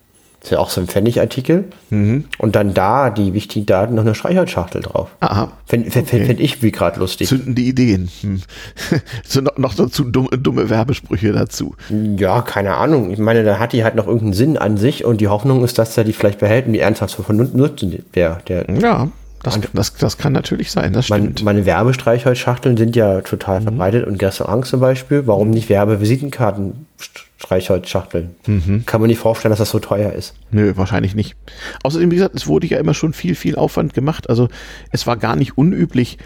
[0.45, 1.65] Das ist ja auch so ein Pfennigartikel.
[1.89, 2.27] Mhm.
[2.37, 5.09] Und dann da die wichtigen Daten noch eine Streichholzschachtel drauf.
[5.21, 5.53] Aha.
[5.65, 6.27] Finde find, okay.
[6.27, 7.29] find ich wie gerade lustig.
[7.29, 8.11] Zünden die Ideen.
[8.21, 8.43] Hm.
[9.25, 11.75] so noch, noch dazu dumme, dumme Werbesprüche dazu.
[12.19, 13.11] Ja, keine Ahnung.
[13.11, 15.79] Ich meine, da hat die halt noch irgendeinen Sinn an sich und die Hoffnung ist,
[15.79, 19.09] dass er die vielleicht behält und die ernsthaft von nutzen der, der Ja,
[19.43, 21.43] das, das, das, kann natürlich sein, das stimmt.
[21.43, 23.65] Meine, meine Werbestreichholzschachteln sind ja total mhm.
[23.65, 26.85] verbreitet und Restaurants zum Beispiel, warum nicht Werbevisitenkarten
[27.37, 28.37] Streichholzschachteln.
[28.47, 28.85] Mhm.
[28.87, 30.35] Kann man nicht vorstellen, dass das so teuer ist.
[30.51, 31.37] Nö, wahrscheinlich nicht.
[31.83, 34.31] Außerdem, wie gesagt, es wurde ja immer schon viel, viel Aufwand gemacht.
[34.31, 34.49] Also
[34.91, 36.19] es war gar nicht unüblich,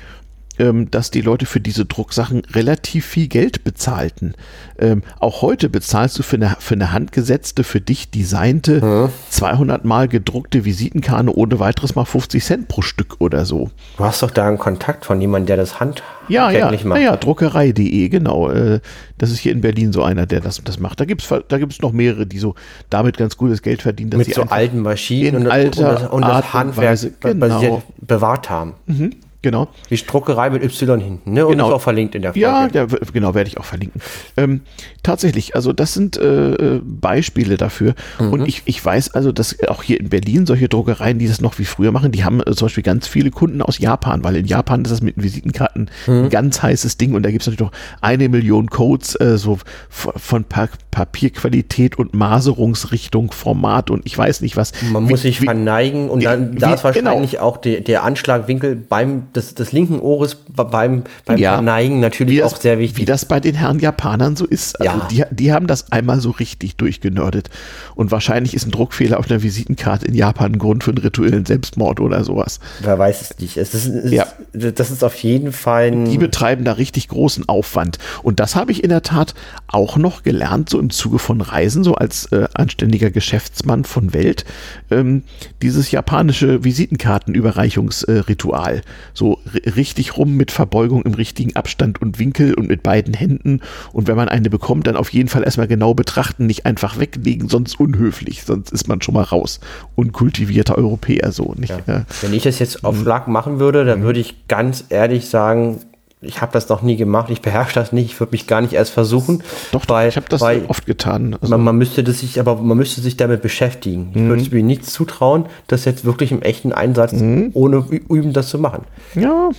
[0.58, 4.34] ähm, dass die Leute für diese Drucksachen relativ viel Geld bezahlten.
[4.78, 9.08] Ähm, auch heute bezahlst du für eine, für eine handgesetzte, für dich designte, mhm.
[9.30, 13.70] 200 mal gedruckte Visitenkarte ohne weiteres mal 50 Cent pro Stück oder so.
[13.96, 16.84] Du hast doch da einen Kontakt von jemandem, der das Hand ja, ja, macht.
[16.84, 18.50] Ja, ja, druckerei.de, genau.
[18.50, 18.80] Äh,
[19.16, 21.00] das ist hier in Berlin so einer, der das, das macht.
[21.00, 22.54] Da gibt es da gibt's noch mehrere, die so
[22.90, 24.16] damit ganz gutes Geld verdienen.
[24.16, 27.82] Mit so alten Maschinen und, alter und, das, und das Handwerk genau.
[28.00, 28.74] bewahrt haben.
[28.86, 29.12] Mhm.
[29.40, 29.68] Genau.
[29.88, 31.46] Die Druckerei mit Y hinten, ne?
[31.46, 31.68] Und genau.
[31.68, 32.40] ist auch verlinkt in der Folge.
[32.40, 34.00] Ja, der, genau, werde ich auch verlinken.
[34.36, 34.62] Ähm,
[35.04, 37.94] tatsächlich, also das sind äh, Beispiele dafür.
[38.18, 38.32] Mhm.
[38.32, 41.56] Und ich, ich weiß also, dass auch hier in Berlin solche Druckereien, die das noch
[41.60, 44.46] wie früher machen, die haben äh, zum Beispiel ganz viele Kunden aus Japan, weil in
[44.46, 46.24] Japan ist das mit Visitenkarten mhm.
[46.24, 49.58] ein ganz heißes Ding und da gibt es natürlich noch eine Million Codes, äh, so
[49.88, 54.72] von pa Papierqualität und Maserungsrichtung, Format und ich weiß nicht was.
[54.90, 57.10] Man wie, muss sich wie, verneigen und dann da ist genau.
[57.10, 57.42] wahrscheinlich genau.
[57.44, 62.52] auch die, der Anschlagwinkel beim des, des linken Ohres beim, beim ja, Verneigen natürlich das,
[62.52, 62.98] auch sehr wichtig.
[62.98, 64.80] Wie das bei den Herren Japanern so ist.
[64.80, 65.08] Also ja.
[65.10, 67.50] die, die haben das einmal so richtig durchgenördet.
[67.94, 71.46] Und wahrscheinlich ist ein Druckfehler auf einer Visitenkarte in Japan ein Grund für einen rituellen
[71.46, 72.60] Selbstmord oder sowas.
[72.80, 73.56] Wer weiß es nicht.
[73.56, 74.26] Es ist, es ja.
[74.52, 76.04] das ist auf jeden Fall.
[76.04, 77.98] Die betreiben da richtig großen Aufwand.
[78.22, 79.34] Und das habe ich in der Tat
[79.66, 84.44] auch noch gelernt, so im Zuge von Reisen, so als äh, anständiger Geschäftsmann von Welt.
[84.90, 85.22] Ähm,
[85.62, 88.76] dieses japanische Visitenkartenüberreichungsritual.
[88.76, 88.82] Äh,
[89.18, 89.40] so
[89.76, 93.60] richtig rum mit Verbeugung im richtigen Abstand und Winkel und mit beiden Händen.
[93.92, 97.48] Und wenn man eine bekommt, dann auf jeden Fall erstmal genau betrachten, nicht einfach weglegen,
[97.48, 99.60] sonst unhöflich, sonst ist man schon mal raus.
[99.96, 101.54] Unkultivierter Europäer so.
[101.56, 101.74] Nicht?
[101.86, 102.04] Ja.
[102.22, 102.98] Wenn ich das jetzt auf.
[102.98, 104.04] Schlag machen würde, dann mhm.
[104.04, 105.80] würde ich ganz ehrlich sagen,
[106.20, 108.72] ich habe das noch nie gemacht, ich beherrsche das nicht, ich würde mich gar nicht
[108.72, 109.42] erst versuchen.
[109.72, 111.36] Doch, weil, ich habe das weil oft getan.
[111.40, 114.10] Also man, man, müsste das sich, aber man müsste sich damit beschäftigen.
[114.14, 114.28] Ich mhm.
[114.28, 117.50] würde mir nicht zutrauen, das jetzt wirklich im echten Einsatz mhm.
[117.54, 118.82] ohne Üben das zu machen.
[119.14, 119.50] Ja,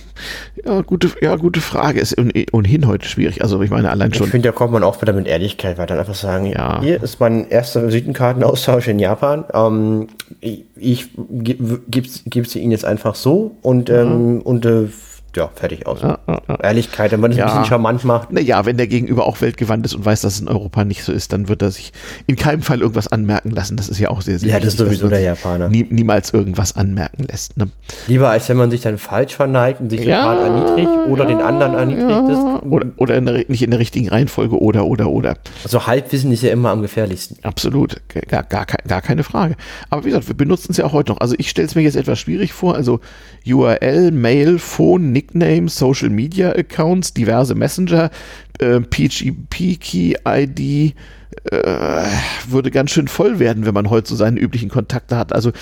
[0.64, 2.00] ja, gute, ja, gute Frage.
[2.00, 2.16] Ist
[2.52, 3.42] ohnehin heute schwierig.
[3.42, 4.26] Also ich meine allein schon.
[4.26, 5.98] Ich finde, da kommt man auch wieder mit Ehrlichkeit weiter.
[5.98, 6.80] Einfach sagen, ja.
[6.82, 9.44] hier ist mein erster Visitenkartenaustausch in Japan.
[9.54, 10.08] Ähm,
[10.40, 11.10] ich ich
[11.86, 12.06] gebe
[12.46, 14.40] es Ihnen jetzt einfach so und, ähm, mhm.
[14.42, 14.88] und äh,
[15.36, 16.02] ja, fertig aus.
[16.02, 16.54] Ja, ja, ja.
[16.56, 18.32] Ehrlichkeit, wenn man das ein bisschen charmant macht.
[18.32, 21.12] Naja, wenn der Gegenüber auch weltgewandt ist und weiß, dass es in Europa nicht so
[21.12, 21.92] ist, dann wird er sich
[22.26, 23.76] in keinem Fall irgendwas anmerken lassen.
[23.76, 25.68] Das ist ja auch sehr, sehr Ja, das ist sowieso der Japaner.
[25.68, 27.56] Nie, niemals irgendwas anmerken lässt.
[27.56, 27.68] Ne?
[28.08, 31.74] Lieber als wenn man sich dann falsch verneigt und sich total erniedrigt oder den anderen
[31.74, 32.64] erniedrigt.
[32.68, 35.36] Oder, oder in der, nicht in der richtigen Reihenfolge oder, oder, oder.
[35.62, 37.36] Also Halbwissen ist ja immer am gefährlichsten.
[37.42, 37.96] Absolut,
[38.28, 39.56] gar, gar, gar keine Frage.
[39.88, 41.20] Aber wie gesagt, wir benutzen es ja auch heute noch.
[41.20, 42.74] Also ich stelle es mir jetzt etwas schwierig vor.
[42.74, 43.00] Also
[43.46, 48.10] URL, Mail, Phone, Nickname, Social Media Accounts, diverse Messenger,
[48.58, 50.94] äh, PGP Key ID,
[51.50, 52.04] äh,
[52.48, 55.34] würde ganz schön voll werden, wenn man heute so seine üblichen Kontakte hat.
[55.34, 55.52] Also,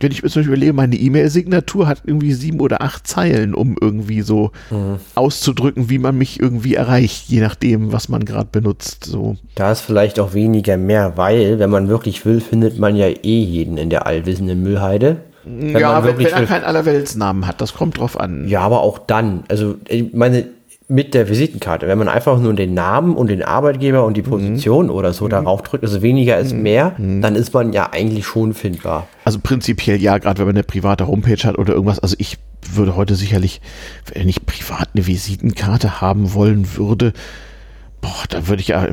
[0.00, 3.76] wenn ich mir zum Beispiel überlege, meine E-Mail-Signatur hat irgendwie sieben oder acht Zeilen, um
[3.80, 4.96] irgendwie so mhm.
[5.14, 9.04] auszudrücken, wie man mich irgendwie erreicht, je nachdem, was man gerade benutzt.
[9.04, 9.36] So.
[9.54, 13.42] Da ist vielleicht auch weniger mehr, weil, wenn man wirklich will, findet man ja eh
[13.42, 15.18] jeden in der allwissenden Müllheide.
[15.44, 18.48] Wenn ja, wenn, wenn er keinen Allerweltsnamen hat, das kommt drauf an.
[18.48, 19.44] Ja, aber auch dann.
[19.48, 20.46] Also, ich meine,
[20.92, 24.86] mit der Visitenkarte, wenn man einfach nur den Namen und den Arbeitgeber und die Position
[24.86, 24.92] mhm.
[24.92, 25.30] oder so mhm.
[25.30, 26.62] darauf drückt, also weniger ist mhm.
[26.62, 27.22] mehr, mhm.
[27.22, 29.08] dann ist man ja eigentlich schon findbar.
[29.24, 31.98] Also prinzipiell ja, gerade wenn man eine private Homepage hat oder irgendwas.
[31.98, 32.38] Also ich
[32.70, 33.60] würde heute sicherlich,
[34.12, 37.14] wenn ich privat eine Visitenkarte haben wollen würde,
[38.02, 38.86] boah, da würde ich ja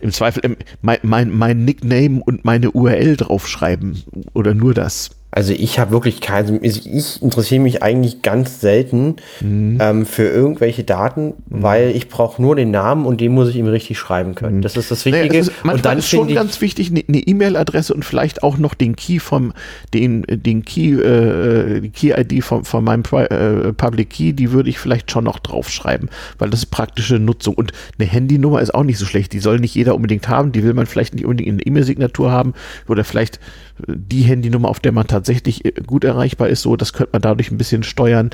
[0.00, 4.02] im Zweifel mein, mein, mein Nickname und meine URL draufschreiben
[4.34, 5.10] oder nur das.
[5.32, 9.78] Also ich habe wirklich keine, ich interessiere mich eigentlich ganz selten mhm.
[9.82, 11.62] ähm, für irgendwelche Daten, mhm.
[11.62, 14.58] weil ich brauche nur den Namen und den muss ich ihm richtig schreiben können.
[14.58, 14.62] Mhm.
[14.62, 15.28] Das ist das Wichtige.
[15.28, 18.96] Naja, ist, und dann ist schon ganz wichtig eine E-Mail-Adresse und vielleicht auch noch den
[18.96, 19.52] Key vom,
[19.92, 24.78] den, den Key, äh, die Key-ID von, von meinem äh, Public Key, die würde ich
[24.78, 26.08] vielleicht schon noch draufschreiben,
[26.38, 27.54] weil das ist praktische Nutzung.
[27.54, 29.32] Und eine Handynummer ist auch nicht so schlecht.
[29.34, 30.52] Die soll nicht jeder unbedingt haben.
[30.52, 32.54] Die will man vielleicht nicht unbedingt in der E-Mail-Signatur haben
[32.88, 33.38] oder vielleicht
[33.86, 37.50] die Handynummer, auf der man tatsächlich äh, gut erreichbar ist, so, das könnte man dadurch
[37.50, 38.30] ein bisschen steuern.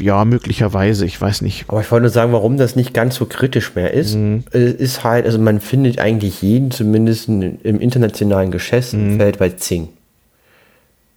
[0.00, 1.64] Ja, möglicherweise, ich weiß nicht.
[1.68, 4.44] Aber ich wollte nur sagen, warum das nicht ganz so kritisch mehr ist, mhm.
[4.52, 9.38] Äh, ist halt, also man findet eigentlich jeden, zumindest im internationalen Geschäftsfeld mhm.
[9.38, 9.88] bei Zing.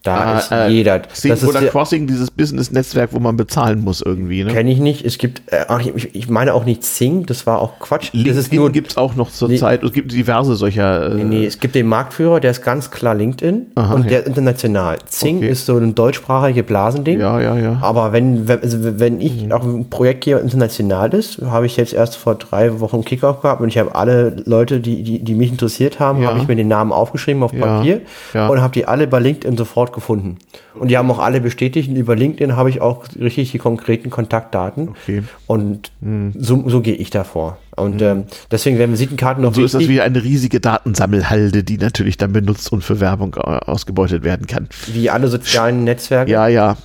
[0.08, 1.02] Da ah, ist äh, jeder.
[1.12, 4.46] Sing das oder ist Crossing, dieses Business-Netzwerk, wo man bezahlen muss irgendwie.
[4.46, 4.54] Ne?
[4.54, 5.06] Kenne ich nicht.
[5.06, 8.14] Es gibt, äh, ich, ich, meine auch nicht Sing, das war auch Quatsch.
[8.14, 9.84] LinkedIn gibt es auch noch zur nee, Zeit.
[9.84, 11.12] Es gibt diverse solcher.
[11.12, 14.22] Äh, nee, nee, es gibt den Marktführer, der ist ganz klar LinkedIn Aha, und der
[14.22, 14.98] ist international.
[15.10, 15.50] Sing okay.
[15.50, 17.20] ist so ein deutschsprachiges Blasending.
[17.20, 17.78] Ja, ja, ja.
[17.82, 19.52] Aber wenn, wenn, also wenn ich mhm.
[19.52, 23.60] auch ein Projekt hier international ist, habe ich jetzt erst vor drei Wochen Kickoff gehabt
[23.60, 26.30] und ich habe alle Leute, die, die, die mich interessiert haben, ja.
[26.30, 28.02] habe ich mir den Namen aufgeschrieben auf Papier
[28.34, 28.48] ja.
[28.48, 30.38] und habe die alle bei LinkedIn sofort gefunden.
[30.76, 31.90] Und die haben auch alle bestätigt.
[31.90, 34.90] Und über LinkedIn habe ich auch richtig die konkreten Kontaktdaten.
[34.90, 35.24] Okay.
[35.48, 36.34] Und hm.
[36.38, 37.58] so, so gehe ich davor.
[37.76, 38.08] Und hm.
[38.08, 39.50] ähm, deswegen werden Visitenkarten noch.
[39.50, 39.82] Und so wichtig.
[39.82, 44.24] ist das wie eine riesige Datensammelhalde, die natürlich dann benutzt und für Werbung äh, ausgebeutet
[44.24, 44.70] werden kann.
[44.86, 46.32] Wie alle sozialen Netzwerke.
[46.32, 46.78] Ja, ja.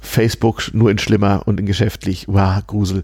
[0.00, 2.26] Facebook nur in schlimmer und in geschäftlich.
[2.28, 3.02] Wow, Grusel.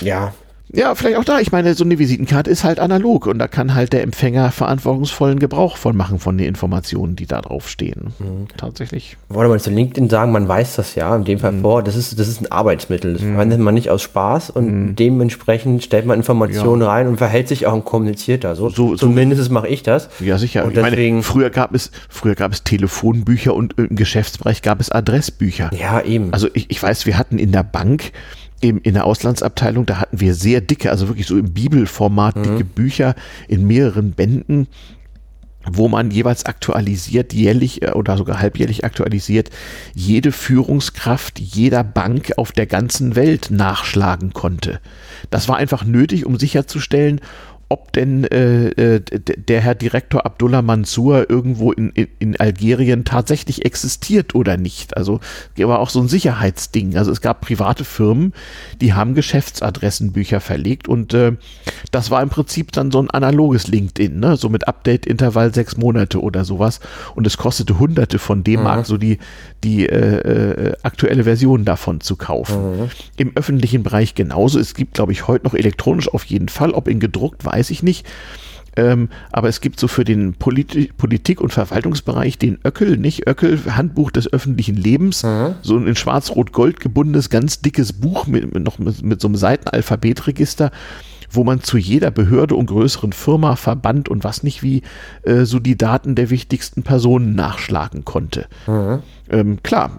[0.00, 0.32] Ja,
[0.72, 1.40] Ja, vielleicht auch da.
[1.40, 5.38] Ich meine, so eine Visitenkarte ist halt analog und da kann halt der Empfänger verantwortungsvollen
[5.38, 8.12] Gebrauch von machen von den Informationen, die da drauf stehen.
[8.18, 8.46] Mhm.
[8.56, 9.16] Tatsächlich.
[9.28, 11.62] Wollte man zu LinkedIn sagen, man weiß das ja in dem Fall mhm.
[11.62, 13.14] vor, das ist, das ist ein Arbeitsmittel.
[13.14, 13.32] Das mhm.
[13.32, 14.96] verwendet man nicht aus Spaß und mhm.
[14.96, 16.88] dementsprechend stellt man Informationen ja.
[16.88, 18.54] rein und verhält sich auch und kommuniziert da.
[18.54, 20.08] So, so zumindest so, mache ich das.
[20.20, 20.64] Ja, sicher.
[20.64, 24.90] Und deswegen, meine, früher gab es, früher gab es Telefonbücher und im Geschäftsbereich gab es
[24.90, 25.70] Adressbücher.
[25.74, 26.32] Ja, eben.
[26.32, 28.12] Also ich, ich weiß, wir hatten in der Bank
[28.60, 32.42] im, in der Auslandsabteilung, da hatten wir sehr dicke, also wirklich so im Bibelformat mhm.
[32.42, 33.14] dicke Bücher
[33.48, 34.68] in mehreren Bänden,
[35.64, 39.50] wo man jeweils aktualisiert, jährlich äh, oder sogar halbjährlich aktualisiert,
[39.94, 44.80] jede Führungskraft jeder Bank auf der ganzen Welt nachschlagen konnte.
[45.30, 47.20] Das war einfach nötig, um sicherzustellen,
[47.70, 53.64] ob denn äh, äh der Herr Direktor Abdullah Mansour irgendwo in, in, in, Algerien tatsächlich
[53.64, 54.96] existiert oder nicht.
[54.96, 55.20] Also
[55.56, 56.96] war auch so ein Sicherheitsding.
[56.96, 58.32] Also es gab private Firmen,
[58.80, 61.36] die haben Geschäftsadressenbücher verlegt und äh,
[61.92, 64.36] das war im Prinzip dann so ein analoges LinkedIn, ne?
[64.36, 66.80] so mit Update-Intervall sechs Monate oder sowas.
[67.14, 68.84] Und es kostete Hunderte von D-Mark, mhm.
[68.84, 69.18] so die,
[69.62, 72.80] die äh, äh, aktuelle Version davon zu kaufen.
[72.80, 72.90] Mhm.
[73.16, 74.58] Im öffentlichen Bereich genauso.
[74.58, 77.82] Es gibt, glaube ich, heute noch elektronisch auf jeden Fall, ob in gedruckt weiß ich
[77.82, 78.06] nicht.
[78.76, 83.58] Ähm, aber es gibt so für den Polit Politik- und Verwaltungsbereich den Öckel, nicht Öckel,
[83.76, 85.56] Handbuch des öffentlichen Lebens, mhm.
[85.60, 89.36] so ein in schwarz-rot-gold gebundenes, ganz dickes Buch mit, mit noch mit, mit so einem
[89.36, 90.70] Seitenalphabetregister
[91.30, 94.82] wo man zu jeder Behörde und größeren Firma, Verband und was nicht wie
[95.22, 98.46] äh, so die Daten der wichtigsten Personen nachschlagen konnte.
[98.66, 99.02] Mhm.
[99.30, 99.98] Ähm, klar,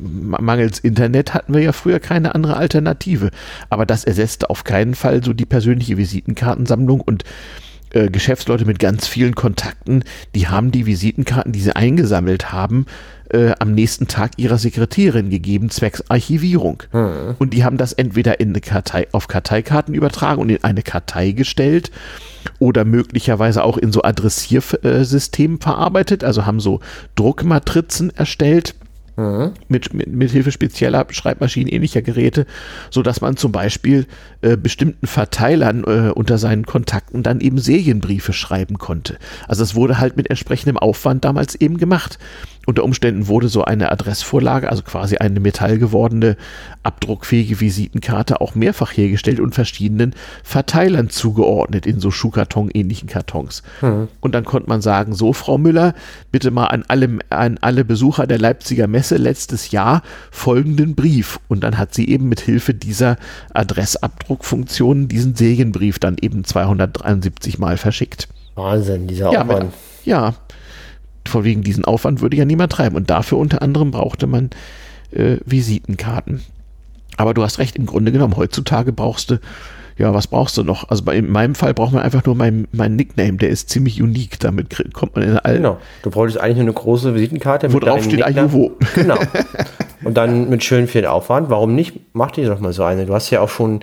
[0.00, 3.30] mangels Internet hatten wir ja früher keine andere Alternative,
[3.68, 7.24] aber das ersetzte auf keinen Fall so die persönliche Visitenkartensammlung und
[7.90, 12.86] äh, Geschäftsleute mit ganz vielen Kontakten, die haben die Visitenkarten, die sie eingesammelt haben,
[13.30, 16.82] äh, am nächsten Tag ihrer Sekretärin gegeben, zwecks Archivierung.
[16.90, 17.36] Hm.
[17.38, 21.32] Und die haben das entweder in eine Kartei, auf Karteikarten übertragen und in eine Kartei
[21.32, 21.90] gestellt
[22.58, 26.80] oder möglicherweise auch in so Adressiersystemen verarbeitet, also haben so
[27.14, 28.74] Druckmatrizen erstellt
[29.68, 32.46] Mit, mit, mit Hilfe spezieller Schreibmaschinen ähnlicher Geräte,
[32.90, 34.06] so dass man zum Beispiel
[34.42, 39.18] äh, bestimmten Verteilern äh, unter seinen Kontakten dann eben Serienbriefe schreiben konnte.
[39.48, 42.18] Also es wurde halt mit entsprechendem Aufwand damals eben gemacht.
[42.70, 46.36] Unter Umständen wurde so eine Adressvorlage, also quasi eine metallgewordene,
[46.84, 50.14] abdruckfähige Visitenkarte auch mehrfach hergestellt und verschiedenen
[50.44, 53.64] Verteilern zugeordnet in so Schuhkarton-ähnlichen Kartons.
[53.82, 54.06] Mhm.
[54.20, 55.94] Und dann konnte man sagen, so Frau Müller,
[56.30, 61.40] bitte mal an alle, an alle Besucher der Leipziger Messe letztes Jahr folgenden Brief.
[61.48, 63.16] Und dann hat sie eben mit Hilfe dieser
[63.52, 68.28] Adressabdruckfunktion diesen Serienbrief dann eben 273 Mal verschickt.
[68.54, 69.72] Wahnsinn, dieser ja, Aufwand.
[70.04, 70.34] Ja,
[71.26, 72.96] von wegen diesen Aufwand würde ja niemand treiben.
[72.96, 74.50] Und dafür unter anderem brauchte man
[75.12, 76.42] äh, Visitenkarten.
[77.16, 79.40] Aber du hast recht, im Grunde genommen, heutzutage brauchst du,
[79.98, 80.88] ja, was brauchst du noch?
[80.88, 84.00] Also bei, in meinem Fall braucht man einfach nur meinen mein Nickname, der ist ziemlich
[84.00, 84.40] unique.
[84.40, 85.58] Damit kommt man in allen.
[85.58, 85.78] Genau.
[86.02, 87.70] Du brauchst eigentlich nur eine große Visitenkarte.
[87.72, 88.72] Wo drauf steht Ayuvo.
[88.94, 89.18] Genau.
[90.02, 91.50] Und dann mit schön viel Aufwand.
[91.50, 92.00] Warum nicht?
[92.14, 93.04] Mach dir doch mal so eine.
[93.04, 93.80] Du hast ja auch schon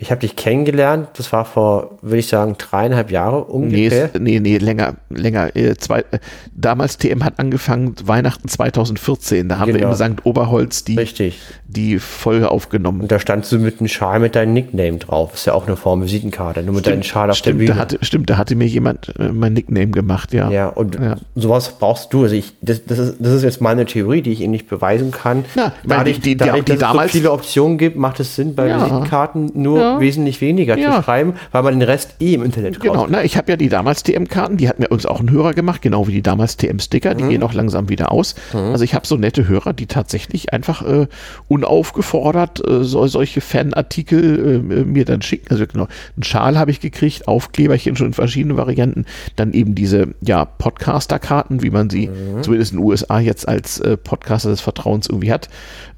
[0.00, 4.10] ich habe dich kennengelernt, das war vor, würde ich sagen, dreieinhalb Jahre ungefähr.
[4.14, 5.56] Nee, nee, nee länger, länger.
[5.56, 6.20] Äh, zwei, äh,
[6.54, 9.48] damals TM hat angefangen, Weihnachten 2014.
[9.48, 9.80] Da haben genau.
[9.80, 10.24] wir im St.
[10.24, 11.40] Oberholz die, Richtig.
[11.66, 13.00] die Folge aufgenommen.
[13.00, 15.34] Und da standst du mit einem Schal mit deinem Nickname drauf.
[15.34, 17.74] Ist ja auch eine Form Visitenkarte, nur mit deinem Schal auf stimmt, der Bühne.
[17.74, 20.48] Da hatte, stimmt, da hatte mir jemand äh, mein Nickname gemacht, ja.
[20.48, 21.16] Ja, und ja.
[21.34, 22.22] sowas brauchst du.
[22.22, 25.10] Also ich, das, das, ist, das ist jetzt meine Theorie, die ich Ihnen nicht beweisen
[25.10, 25.44] kann.
[25.56, 28.54] Na, dadurch, die, die, dadurch, die, dass es so viele Optionen gibt, macht es Sinn,
[28.54, 28.76] bei ja.
[28.76, 29.87] Visitenkarten nur ja.
[30.00, 30.96] Wesentlich weniger ja.
[30.96, 33.68] zu schreiben, weil man den Rest eh im Internet Genau, na, ich habe ja die
[33.68, 37.14] damals TM-Karten, die hat mir uns auch ein Hörer gemacht, genau wie die damals TM-Sticker,
[37.14, 37.28] die mhm.
[37.30, 38.34] gehen auch langsam wieder aus.
[38.52, 38.58] Mhm.
[38.58, 41.06] Also ich habe so nette Hörer, die tatsächlich einfach äh,
[41.48, 45.46] unaufgefordert äh, so, solche Fanartikel äh, mir dann schicken.
[45.50, 49.04] Also genau, einen Schal habe ich gekriegt, Aufkleberchen schon in verschiedenen Varianten,
[49.36, 52.42] dann eben diese ja, Podcaster-Karten, wie man sie mhm.
[52.42, 55.48] zumindest in den USA jetzt als äh, Podcaster des Vertrauens irgendwie hat.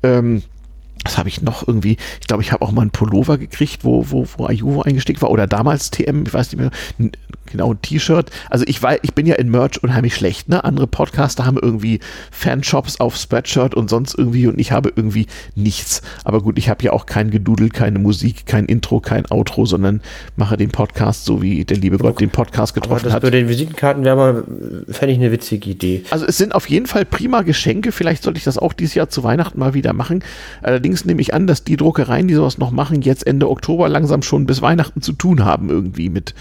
[0.02, 0.42] Ähm,
[1.04, 1.96] was habe ich noch irgendwie?
[2.20, 5.30] Ich glaube, ich habe auch mal einen Pullover gekriegt, wo, wo, wo Ayuvo eingesteckt war.
[5.30, 6.70] Oder damals TM, ich weiß nicht mehr,
[7.50, 8.30] genau, ein T-Shirt.
[8.48, 10.64] Also ich war, ich bin ja in Merch unheimlich schlecht, ne?
[10.64, 16.02] Andere Podcaster haben irgendwie Fanshops auf Spreadshirt und sonst irgendwie und ich habe irgendwie nichts.
[16.24, 20.00] Aber gut, ich habe ja auch kein Gedudel, keine Musik, kein Intro, kein Outro, sondern
[20.36, 23.22] mache den Podcast so wie der liebe Gott den Podcast getroffen das hat.
[23.22, 24.44] Bei den Visitenkarten wäre mal,
[24.88, 26.04] fände ich eine witzige Idee.
[26.10, 27.92] Also es sind auf jeden Fall prima Geschenke.
[27.92, 30.22] Vielleicht sollte ich das auch dieses Jahr zu Weihnachten mal wieder machen.
[30.62, 33.88] Allerdings Allerdings nehme ich an, dass die Druckereien, die sowas noch machen, jetzt Ende Oktober
[33.88, 36.34] langsam schon bis Weihnachten zu tun haben, irgendwie mit.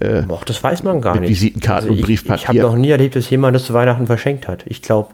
[0.00, 1.30] Äh, das weiß man gar mit nicht.
[1.32, 2.36] Visitenkarten also und Briefpapier.
[2.36, 4.64] Ich, habe noch nie erlebt, dass jemand das zu Weihnachten verschenkt hat.
[4.66, 5.10] Ich glaube,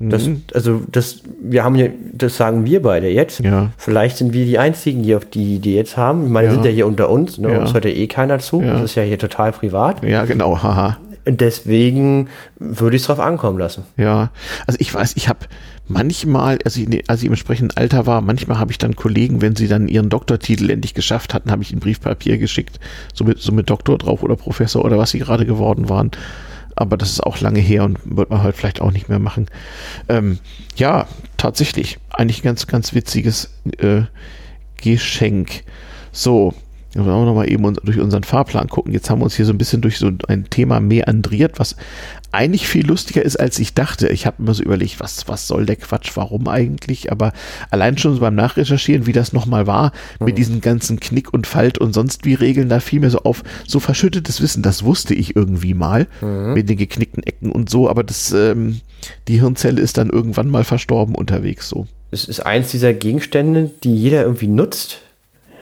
[0.00, 3.38] Das, also das, wir haben ja, das sagen wir beide jetzt.
[3.38, 3.70] Ja.
[3.78, 6.24] Vielleicht sind wir die einzigen, die auf die Idee jetzt haben.
[6.24, 6.52] Ich meine, Ja.
[6.54, 7.52] sind ja hier unter uns, ne?
[7.52, 7.60] Ja.
[7.60, 8.60] uns hört ja eh keiner zu.
[8.60, 10.02] Das ist ja hier total privat.
[10.02, 10.98] Ja, genau, haha.
[11.26, 13.84] Deswegen würde ich es drauf ankommen lassen.
[13.96, 14.30] Ja,
[14.66, 15.40] also ich weiß, ich habe
[15.88, 19.56] manchmal, als ich, als ich im entsprechenden Alter war, manchmal habe ich dann Kollegen, wenn
[19.56, 22.78] sie dann ihren Doktortitel endlich geschafft hatten, habe ich ihnen Briefpapier geschickt,
[23.14, 26.10] so mit, so mit Doktor drauf oder Professor oder was sie gerade geworden waren.
[26.76, 29.46] Aber das ist auch lange her und wird man halt vielleicht auch nicht mehr machen.
[30.08, 30.38] Ähm,
[30.76, 31.06] ja,
[31.36, 31.98] tatsächlich.
[32.10, 34.02] Eigentlich ein ganz, ganz witziges äh,
[34.78, 35.62] Geschenk.
[36.10, 36.52] So,
[36.94, 38.92] Jetzt wollen wir noch mal eben uns, durch unseren Fahrplan gucken.
[38.92, 41.74] Jetzt haben wir uns hier so ein bisschen durch so ein Thema meandriert, was
[42.30, 44.08] eigentlich viel lustiger ist, als ich dachte.
[44.08, 47.10] Ich habe immer so überlegt, was, was soll der Quatsch, warum eigentlich?
[47.10, 47.32] Aber
[47.70, 51.78] allein schon so beim Nachrecherchieren, wie das nochmal war, mit diesen ganzen Knick und Falt
[51.78, 55.34] und sonst wie Regeln, da fiel mir so auf, so verschüttetes Wissen, das wusste ich
[55.34, 56.06] irgendwie mal,
[56.54, 58.80] mit den geknickten Ecken und so, aber das, ähm,
[59.28, 61.86] die Hirnzelle ist dann irgendwann mal verstorben unterwegs so.
[62.10, 65.00] Es ist eins dieser Gegenstände, die jeder irgendwie nutzt.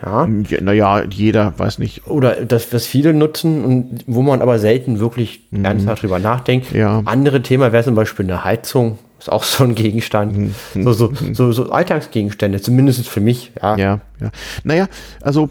[0.04, 0.28] Ja.
[0.48, 4.98] Ja, naja, jeder, weiß nicht, Oder das, was viele nutzen und wo man aber selten
[4.98, 6.72] wirklich ernsthaft drüber nachdenkt.
[6.72, 6.78] Mhm.
[6.78, 7.02] Ja.
[7.04, 8.98] Andere Thema wäre zum Beispiel eine Heizung.
[9.18, 10.36] Ist auch so ein Gegenstand.
[10.36, 10.54] Mhm.
[10.74, 13.52] So, so, so, so Alltagsgegenstände, zumindest für mich.
[13.62, 13.76] Ja.
[13.76, 14.30] Ja, ja.
[14.64, 14.88] Naja,
[15.20, 15.48] also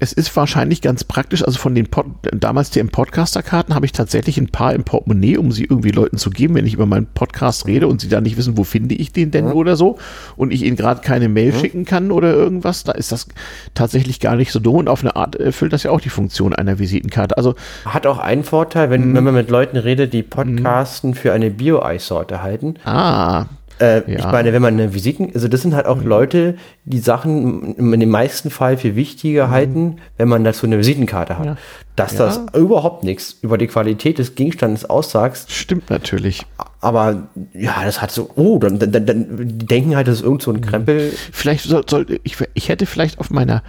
[0.00, 1.44] es ist wahrscheinlich ganz praktisch.
[1.44, 5.52] Also von den Pod damals den Podcaster-Karten habe ich tatsächlich ein paar im Portemonnaie, um
[5.52, 8.36] sie irgendwie Leuten zu geben, wenn ich über meinen Podcast rede und sie da nicht
[8.36, 9.98] wissen, wo finde ich den denn oder so
[10.36, 12.82] und ich ihnen gerade keine Mail schicken kann oder irgendwas.
[12.84, 13.28] Da ist das
[13.74, 16.54] tatsächlich gar nicht so dumm und auf eine Art erfüllt das ja auch die Funktion
[16.54, 17.36] einer Visitenkarte.
[17.36, 19.14] Also Hat auch einen Vorteil, wenn, Mhm.
[19.16, 22.74] wenn man mit Leuten redet, die Podcasten für eine Bio-Eissorte halten.
[22.84, 23.44] ah,
[23.80, 24.18] Äh, Ja.
[24.18, 28.00] Ich meine, wenn man eine Visiten, also das sind halt auch Leute, die Sachen in
[28.00, 31.40] dem meisten Fall für wichtiger halten, wenn man dazu eine Visitenkarte hat.
[31.44, 31.46] Mhm.
[31.52, 31.56] Ja.
[31.96, 32.18] Dass Ja.
[32.26, 36.46] das überhaupt nichts über die Qualität des Gegenstandes aussagst, stimmt natürlich.
[36.82, 39.26] aber ja, das hat so, oh, dann, dann, dann,
[39.58, 40.56] denken halt, das ist irgend so Mhm.
[40.58, 41.12] ein Krempel.
[41.32, 43.62] Vielleicht soll, soll ich, ich hätte vielleicht auf meiner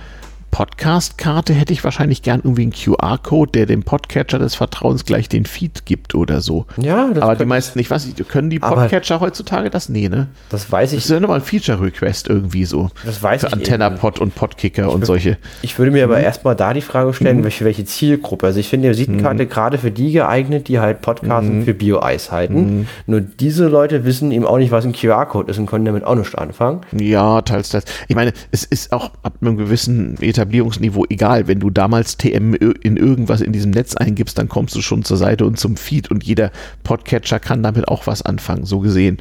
[0.51, 5.45] Podcast-Karte hätte ich wahrscheinlich gern irgendwie einen QR-Code, der dem Podcatcher des Vertrauens gleich den
[5.45, 6.65] Feed gibt oder so.
[6.77, 9.89] Ja, das Aber die meisten, ich weiß nicht, können die Podcatcher heutzutage das?
[9.89, 10.27] Nee, ne?
[10.49, 11.05] Das weiß Das ich.
[11.05, 12.89] ist ja nochmal ein Feature-Request irgendwie so.
[13.05, 15.37] Das weiß Für ich Antenna-Pod und Podkicker und solche.
[15.61, 16.23] Ich würde mir aber Mhm.
[16.25, 18.47] erstmal da die Frage stellen, welche, welche Zielgruppe.
[18.47, 19.49] Also ich finde die Visitenkarte Mhm.
[19.49, 22.79] gerade für die geeignet, die halt Podcasten für Bio-Eis halten.
[22.79, 22.87] Mhm.
[23.07, 26.15] Nur diese Leute wissen eben auch nicht, was ein QR-Code ist und können damit auch
[26.15, 26.81] nicht anfangen.
[26.91, 27.85] Ja, teils, teils.
[28.07, 31.47] Ich meine, es ist auch ab einem gewissen Etablierungsniveau egal.
[31.47, 35.17] Wenn du damals TM in irgendwas in diesem Netz eingibst, dann kommst du schon zur
[35.17, 36.51] Seite und zum Feed und jeder
[36.83, 39.17] Podcatcher kann damit auch was anfangen, so gesehen.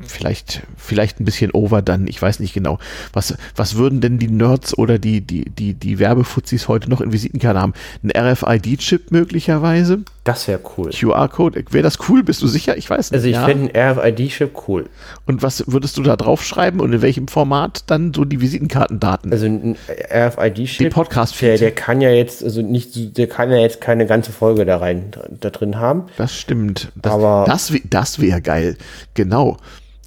[0.00, 2.80] Vielleicht, vielleicht ein bisschen over dann, ich weiß nicht genau.
[3.12, 7.12] Was, was würden denn die Nerds oder die, die, die, die Werbefuzis heute noch in
[7.12, 7.72] Visitenkarten haben?
[8.02, 10.02] Ein RFID-Chip möglicherweise?
[10.26, 10.90] Das wäre cool.
[10.90, 11.64] QR-Code?
[11.70, 12.22] Wäre das cool?
[12.24, 12.76] Bist du sicher?
[12.76, 13.16] Ich weiß nicht.
[13.18, 13.46] Also ich Ja.
[13.46, 14.86] finde ein RFID-Chip cool.
[15.24, 19.30] Und was würdest du da draufschreiben und in welchem Format dann so die Visitenkartendaten?
[19.32, 19.76] Also ein
[20.12, 21.48] RFID-Chip, Den Podcast-Feed.
[21.48, 24.78] der, der kann ja jetzt, also nicht, der kann ja jetzt keine ganze Folge da
[24.78, 26.06] rein, da drin haben.
[26.16, 26.90] Das stimmt.
[26.96, 28.76] Das, Aber- das, das wäre geil.
[29.14, 29.58] Genau.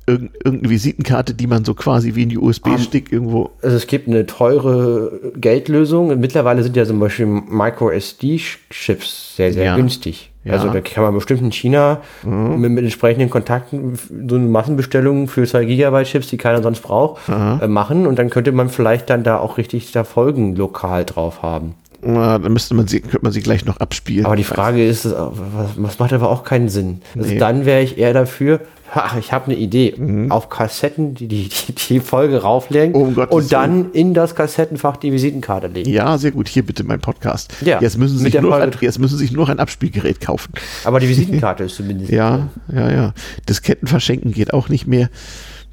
[0.10, 3.52] Irgend, irgendeine Visitenkarte, die man so quasi wie ein USB-Stick irgendwo.
[3.62, 6.20] Also es gibt eine teure Geldlösung.
[6.20, 9.76] Mittlerweile sind ja zum Beispiel Micro-SD-Chips sehr, sehr Ja.
[9.76, 10.32] günstig.
[10.46, 10.54] Ja.
[10.54, 15.46] Also da kann man bestimmt in China mit, mit entsprechenden Kontakten so eine Massenbestellung für
[15.46, 18.08] 2 Gigabyte Chips, die keiner sonst braucht, äh, machen.
[18.08, 21.76] Und dann könnte man vielleicht dann da auch richtig da Folgen lokal drauf haben.
[22.02, 24.26] Dann müsste man sie, könnte man sie gleich noch abspielen.
[24.26, 27.02] Aber die Frage ist, äh, was, was macht aber auch keinen Sinn.
[27.18, 27.38] Also Nee.
[27.38, 28.62] dann wäre ich eher dafür,
[28.96, 29.96] ha, ich habe eine Idee,
[30.30, 35.12] auf Kassetten die, die, die, Folge rauflegen Oh, um und dann in das Kassettenfach die
[35.12, 35.90] Visitenkarte legen.
[35.90, 36.48] Ja, sehr gut.
[36.48, 37.54] Hier bitte mein Podcast.
[37.62, 40.54] Ja, jetzt müssen sie sich nur, ein, jetzt müssen sie sich nur ein Abspielgerät kaufen.
[40.86, 42.12] Aber die Visitenkarte ist zumindest.
[42.12, 43.14] Ja, ja, ja.
[43.48, 45.10] Disketten verschenken geht auch nicht mehr.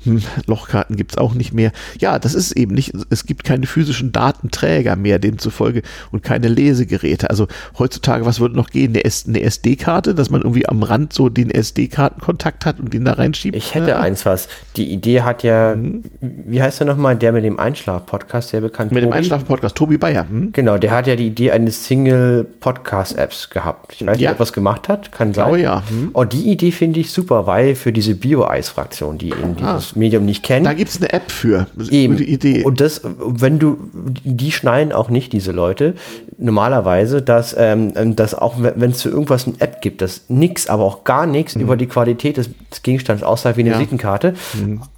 [0.07, 1.73] Hm, Lochkarten gibt's auch nicht mehr.
[1.99, 5.83] Ja, das ist eben nicht, es gibt keine physischen Datenträger mehr, demzufolge,
[6.13, 7.29] und keine Lesegeräte.
[7.31, 7.47] Also
[7.79, 8.95] heutzutage, was würde noch gehen?
[8.95, 13.57] Eine, SD-Karte, dass man irgendwie am Rand so den SD-Kartenkontakt hat und den da reinschiebt?
[13.57, 14.01] Ich hätte Ja.
[14.01, 14.49] eins was.
[14.77, 15.75] Die Idee hat ja,
[16.21, 19.19] wie heißt der nochmal, der mit dem Einschlaf-Podcast, der bekannt Mit dem Tobi?
[19.19, 20.29] Einschlafen-Podcast, Tobi Bayer.
[20.29, 20.53] Hm?
[20.53, 23.93] Genau, der hat ja die Idee eines Single-Podcast-Apps gehabt.
[23.95, 24.31] Ich weiß Ja.
[24.31, 25.45] nicht, ob er es gemacht hat, kann sein.
[25.47, 25.83] glaube, ja.
[25.89, 26.11] Hm.
[26.13, 30.43] Und die Idee finde ich super, weil für diese Bio-Eis-Fraktion, die eben dieses Medium nicht
[30.43, 31.67] kennen, Da gibt's eine App für.
[31.91, 32.15] Eben.
[32.15, 32.63] Gute Idee.
[32.65, 33.79] Und das, wenn du,
[34.25, 35.95] die schneiden auch nicht, diese Leute,
[36.39, 40.85] normalerweise, dass, ähm, dass auch wenn es für irgendwas eine App gibt, dass nix, aber
[40.85, 43.73] auch gar nichts über die Qualität des, des Gegenstands aussagt wie eine Mhm.
[43.73, 43.77] Ja.
[43.77, 43.81] Mhm.
[43.81, 44.35] Visitenkarte,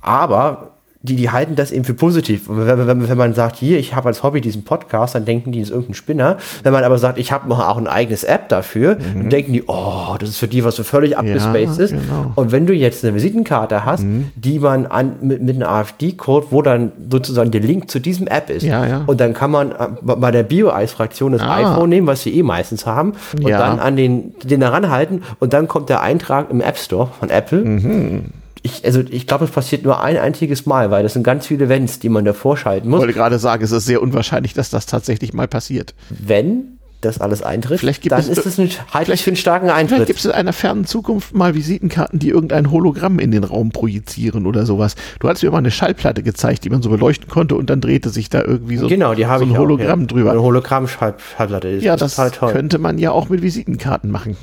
[0.00, 0.77] aber
[1.08, 2.42] die, die halten das eben für positiv.
[2.48, 5.60] Wenn, wenn, wenn man sagt, hier, ich habe als Hobby diesen Podcast, dann denken die,
[5.60, 6.36] das ist irgendein Spinner.
[6.62, 9.20] Wenn man aber sagt, ich habe noch auch ein eigenes App dafür, mhm.
[9.20, 11.90] dann denken die, oh, das ist für die was so völlig abgespaced ja, ist.
[11.90, 12.32] Genau.
[12.34, 14.30] Und wenn du jetzt eine Visitenkarte hast, mhm.
[14.34, 18.50] die man an, mit, mit einem AFD-Code, wo dann sozusagen der Link zu diesem App
[18.50, 19.04] ist, ja, ja.
[19.06, 21.56] und dann kann man äh, bei der Bio-Eis-Fraktion das ah.
[21.56, 25.52] iPhone nehmen, was sie eh meistens haben, und dann an den, den daran halten und
[25.52, 27.64] dann kommt der Eintrag im App Store von Apple.
[27.64, 28.24] Mhm
[28.62, 31.66] ich, also ich glaube, es passiert nur ein einziges Mal, weil das sind ganz viele
[31.66, 32.98] Events, die man davor schalten muss.
[32.98, 35.94] Ich wollte gerade sagen, es ist sehr unwahrscheinlich, dass das tatsächlich mal passiert.
[36.10, 39.36] Wenn das alles eintritt, vielleicht gibt dann es, ist das ein, halte ich für einen
[39.36, 39.96] starken Eintritt.
[39.96, 43.70] Vielleicht gibt es in einer fernen Zukunft mal Visitenkarten, die irgendein Hologramm in den Raum
[43.70, 44.96] projizieren oder sowas.
[45.20, 48.08] Du hattest mir mal eine Schallplatte gezeigt, die man so beleuchten konnte und dann drehte
[48.08, 50.06] sich da irgendwie so, genau, die so ein Hologramm auch, ja.
[50.06, 50.30] drüber.
[50.32, 51.84] Eine Hologramm-Schallplatte ist.
[51.84, 54.36] Ja, das, das könnte man ja auch mit Visitenkarten machen.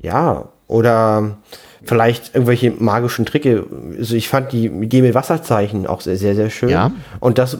[0.00, 1.38] Ja, oder
[1.82, 3.66] vielleicht irgendwelche magischen Tricke.
[3.98, 6.68] Also ich fand die mit Wasserzeichen auch sehr, sehr, sehr schön.
[6.68, 6.92] Ja.
[7.20, 7.58] Und das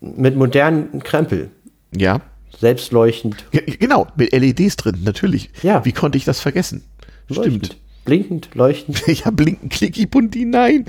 [0.00, 1.50] mit modernen Krempel.
[1.94, 2.20] Ja.
[2.58, 3.44] Selbstleuchtend.
[3.52, 5.50] Ja, genau, mit LEDs drin, natürlich.
[5.62, 5.84] Ja.
[5.84, 6.84] Wie konnte ich das vergessen?
[7.28, 7.66] Leuchtend.
[7.66, 7.80] Stimmt.
[8.04, 9.02] Blinkend, leuchtend.
[9.06, 10.86] ja, blinkend, klicki, bunti, nein.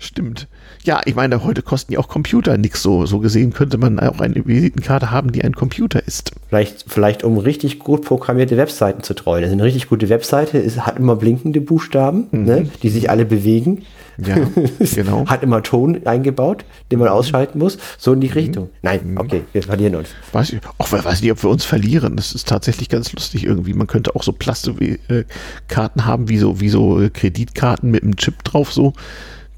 [0.00, 0.46] Stimmt.
[0.84, 3.04] Ja, ich meine, heute kosten ja auch Computer nichts so.
[3.04, 6.32] So gesehen könnte man auch eine Visitenkarte haben, die ein Computer ist.
[6.48, 9.42] Vielleicht, vielleicht um richtig gut programmierte Webseiten zu treuen.
[9.42, 12.44] Also eine richtig gute Webseite ist, hat immer blinkende Buchstaben, mhm.
[12.44, 13.82] ne, die sich alle bewegen.
[14.24, 14.36] Ja,
[14.94, 15.26] genau.
[15.26, 17.78] hat immer Ton eingebaut, den man ausschalten muss.
[17.98, 18.34] So in die mhm.
[18.34, 18.70] Richtung.
[18.82, 19.18] Nein, mhm.
[19.18, 20.10] okay, wir verlieren uns.
[20.32, 22.16] Weiß ich, auch weiß nicht, ob wir uns verlieren.
[22.16, 23.74] Das ist tatsächlich ganz lustig irgendwie.
[23.74, 28.72] Man könnte auch so Plastikkarten haben, wie so, wie so Kreditkarten mit einem Chip drauf,
[28.72, 28.92] so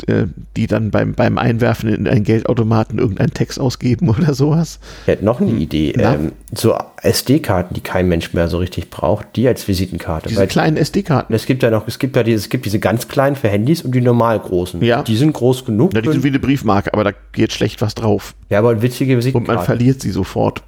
[0.09, 0.26] äh,
[0.57, 4.80] die dann beim, beim Einwerfen in einen Geldautomaten irgendeinen Text ausgeben oder sowas.
[5.03, 5.92] Ich hätte noch eine Idee.
[5.92, 10.28] Ähm, so SD-Karten, die kein Mensch mehr so richtig braucht, die als Visitenkarte.
[10.28, 11.32] Diese Weil, kleinen SD-Karten.
[11.34, 13.82] Es gibt ja noch, es gibt ja diese, es gibt diese ganz kleinen für Handys
[13.82, 14.82] und die normal großen.
[14.82, 15.03] Ja.
[15.03, 15.94] Die sind groß genug.
[15.94, 18.34] Ja, die sind wie eine Briefmarke, aber da geht schlecht was drauf.
[18.48, 19.51] Ja, aber witzige Visitenkarten.
[19.51, 20.62] Und man verliert sie sofort.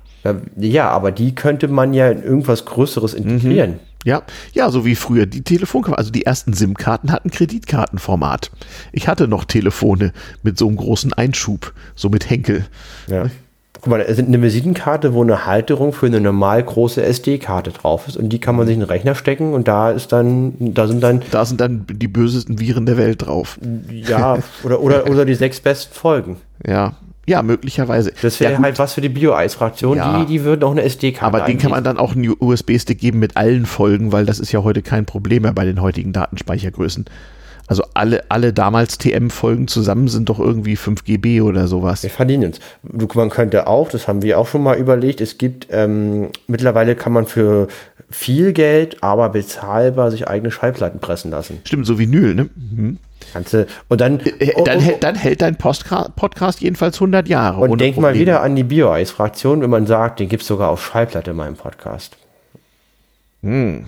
[0.57, 3.73] Ja, aber die könnte man ja in irgendwas Größeres integrieren.
[3.73, 3.81] Mhm.
[4.05, 8.51] Ja, ja, so wie früher die Telefonkarten, also die ersten SIM-Karten hatten Kreditkartenformat.
[8.93, 10.13] Ich hatte noch Telefone
[10.43, 12.67] mit so einem großen Einschub, so mit Henkel.
[13.07, 13.27] Ja.
[13.75, 18.07] Guck mal, da sind eine Visitenkarte, wo eine Halterung für eine normal große SD-Karte drauf
[18.07, 20.87] ist und die kann man sich in den Rechner stecken und da ist dann, da
[20.87, 21.23] sind dann.
[21.33, 23.59] Da sind dann die bösesten Viren der Welt drauf.
[23.91, 26.37] Ja, oder, oder, oder die sechs besten Folgen.
[26.65, 26.95] Ja,
[27.27, 28.13] ja, möglicherweise.
[28.21, 29.97] Das wäre ja, halt was für die Bio-Eis-Fraktion.
[29.97, 30.21] Ja.
[30.21, 33.21] Die, die würden auch eine SD-Karte Aber den kann man dann auch einen USB-Stick geben
[33.21, 37.05] mit allen Folgen, weil das ist ja heute kein Problem mehr bei den heutigen Datenspeichergrößen.
[37.69, 42.03] Also alle, alle damals TM-Folgen zusammen sind doch irgendwie 5 GB oder sowas.
[42.03, 42.61] Wir verdienen uns.
[43.15, 47.13] Man könnte auch, das haben wir auch schon mal überlegt, es gibt, ähm, mittlerweile kann
[47.13, 47.69] man für
[48.11, 51.61] viel Geld, aber bezahlbar sich eigene Schallplatten pressen lassen.
[51.65, 52.51] Stimmt, so Vinyl, ne?
[52.57, 52.99] Mhm.
[53.33, 57.61] Ganze, und dann, äh, äh, dann, oh, oh, dann, hält dein Podcast jedenfalls 100 Jahre.
[57.61, 58.15] Und denk Probleme.
[58.15, 61.37] mal wieder an die Bio-Eis-Fraktion, wenn man sagt, den gibt es sogar auf Schallplatte in
[61.37, 62.17] meinem Podcast.
[63.43, 63.87] Hm.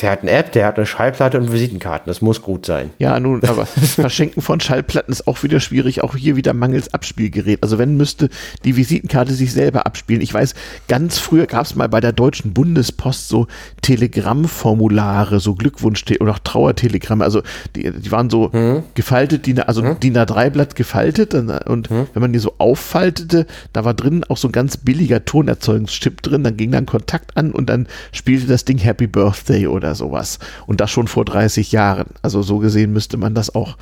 [0.00, 2.10] Der hat eine App, der hat eine Schallplatte und Visitenkarten.
[2.10, 2.90] Das muss gut sein.
[2.98, 6.02] Ja, nun, aber Verschenken von Schallplatten ist auch wieder schwierig.
[6.02, 7.62] Auch hier wieder mangels Abspielgerät.
[7.62, 8.28] Also wenn müsste
[8.64, 10.20] die Visitenkarte sich selber abspielen.
[10.20, 10.54] Ich weiß,
[10.88, 13.46] ganz früher gab es mal bei der Deutschen Bundespost so
[13.80, 17.24] Telegrammformulare, so Glückwunsch- oder auch Trauertelegramme.
[17.24, 17.42] Also
[17.74, 18.82] die, die waren so hm.
[18.94, 19.98] gefaltet, die, also hm.
[20.00, 21.34] DIN A3-Blatt gefaltet.
[21.34, 22.06] Und hm.
[22.12, 26.44] wenn man die so auffaltete, da war drin auch so ein ganz billiger Tonerzeugungschip drin.
[26.44, 30.38] Dann ging dann Kontakt an und dann spielte das Ding Happy Birthday oder oder sowas.
[30.66, 32.06] Und das schon vor 30 Jahren.
[32.22, 33.76] Also so gesehen müsste man das auch.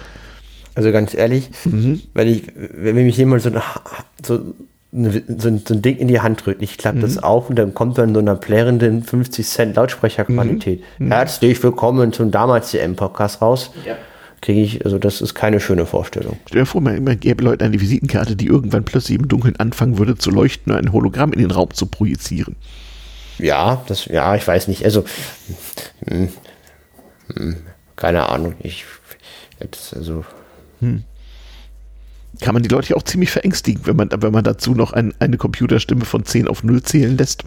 [0.75, 2.03] Also ganz ehrlich, mhm.
[2.15, 3.63] wenn ich, wenn mich jemand so, eine,
[4.25, 4.41] so,
[4.93, 7.03] so, ein, so, ein, Ding in die Hand drückt, ich klappe mhm.
[7.03, 10.83] das auf und dann kommt dann so einer plärrenden 50 Cent Lautsprecherqualität.
[10.99, 11.07] Mhm.
[11.07, 11.13] mhm.
[11.13, 13.71] Herzlich willkommen zum damals CM Podcast raus.
[13.87, 13.97] Ja.
[14.41, 16.37] Kriege ich, also das ist keine schöne Vorstellung.
[16.47, 19.97] Stell dir vor, man, man gäbe Leuten eine Visitenkarte, die irgendwann plötzlich im Dunkeln anfangen
[19.97, 22.57] würde zu leuchten und ein Hologramm in den Raum zu projizieren.
[23.39, 24.85] Ja, das, ja, ich weiß nicht.
[24.85, 25.05] Also,
[26.07, 26.29] hm,
[27.35, 27.57] hm,
[27.97, 28.55] keine Ahnung.
[28.61, 28.85] Ich,
[29.61, 30.25] jetzt, also.
[30.81, 31.05] Hm.
[32.41, 35.37] Kann man die Leute auch ziemlich verängstigen, wenn man, wenn man dazu noch ein, eine
[35.37, 37.45] Computerstimme von 10 auf 0 zählen lässt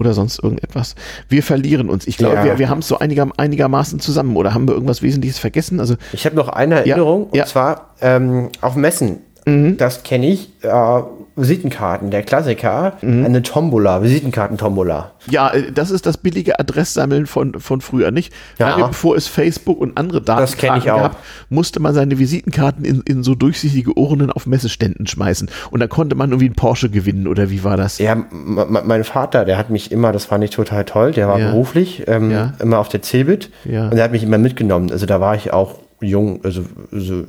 [0.00, 0.96] oder sonst irgendetwas.
[1.28, 2.06] Wir verlieren uns.
[2.08, 2.44] Ich glaube, ja.
[2.44, 5.78] wir, wir haben es so einiger, einigermaßen zusammen oder haben wir irgendwas Wesentliches vergessen?
[5.78, 7.46] Also, ich habe noch eine Erinnerung ja, und ja.
[7.46, 9.20] zwar ähm, auf Messen.
[9.46, 9.76] Mhm.
[9.76, 10.50] Das kenne ich.
[10.64, 11.02] Äh,
[11.38, 13.24] Visitenkarten, der Klassiker, mhm.
[13.24, 15.12] eine Tombola, Visitenkarten-Tombola.
[15.30, 18.32] Ja, äh, das ist das billige Adresssammeln von, von früher, nicht?
[18.58, 18.70] Ja.
[18.70, 21.16] Lange bevor es Facebook und andere Daten gab,
[21.48, 25.50] musste man seine Visitenkarten in, in so durchsichtige Urnen auf Messeständen schmeißen.
[25.70, 27.98] Und dann konnte man irgendwie einen Porsche gewinnen, oder wie war das?
[27.98, 31.50] Ja, mein Vater, der hat mich immer, das fand ich total toll, der war ja.
[31.50, 32.54] beruflich, ähm, ja.
[32.60, 33.50] immer auf der Cebit.
[33.64, 33.84] Ja.
[33.84, 34.90] Und der hat mich immer mitgenommen.
[34.90, 37.24] Also da war ich auch jung, also, also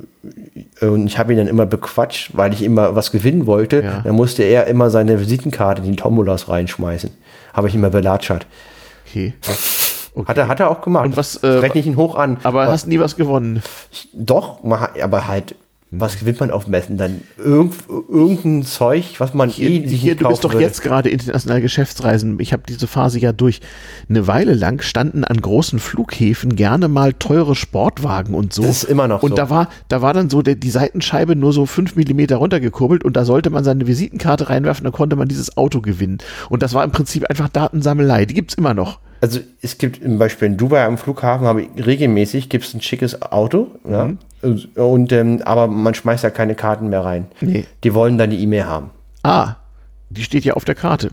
[0.80, 3.82] und ich habe ihn dann immer bequatscht, weil ich immer was gewinnen wollte.
[3.82, 4.00] Ja.
[4.00, 7.10] Dann musste er immer seine Visitenkarte in die Tombolas reinschmeißen.
[7.52, 8.46] Habe ich immer belatschert.
[9.06, 9.34] Okay.
[9.42, 9.56] okay.
[10.26, 11.06] Hat, er, hat er auch gemacht.
[11.06, 12.38] Und was, äh, Rechne ich ihn hoch an.
[12.42, 13.62] Aber hast nie was gewonnen.
[14.12, 15.54] Doch, aber halt,
[15.92, 16.96] was gewinnt man auf Messen?
[16.96, 20.64] Dann irgend, irgendein Zeug, was man Hier, eh hier du bist doch würde.
[20.64, 22.38] jetzt gerade international Geschäftsreisen.
[22.38, 23.60] Ich habe diese Phase ja durch.
[24.08, 28.62] Eine Weile lang standen an großen Flughäfen gerne mal teure Sportwagen und so.
[28.62, 29.34] Das ist immer noch und so.
[29.36, 33.16] da war, da war dann so der, die Seitenscheibe nur so fünf Millimeter runtergekurbelt und
[33.16, 36.18] da sollte man seine Visitenkarte reinwerfen, dann konnte man dieses Auto gewinnen.
[36.50, 38.26] Und das war im Prinzip einfach Datensammelei.
[38.26, 39.00] Die gibt's immer noch.
[39.20, 43.20] Also es gibt zum Beispiel in Dubai am Flughafen habe ich regelmäßig gibt's ein schickes
[43.20, 44.18] Auto, ja, Mhm.
[44.42, 47.26] Und ähm, aber man schmeißt da keine Karten mehr rein.
[47.40, 47.64] Nee.
[47.84, 48.90] Die wollen dann die E-Mail haben.
[49.22, 49.56] Ah,
[50.08, 51.10] die steht ja auf der Karte.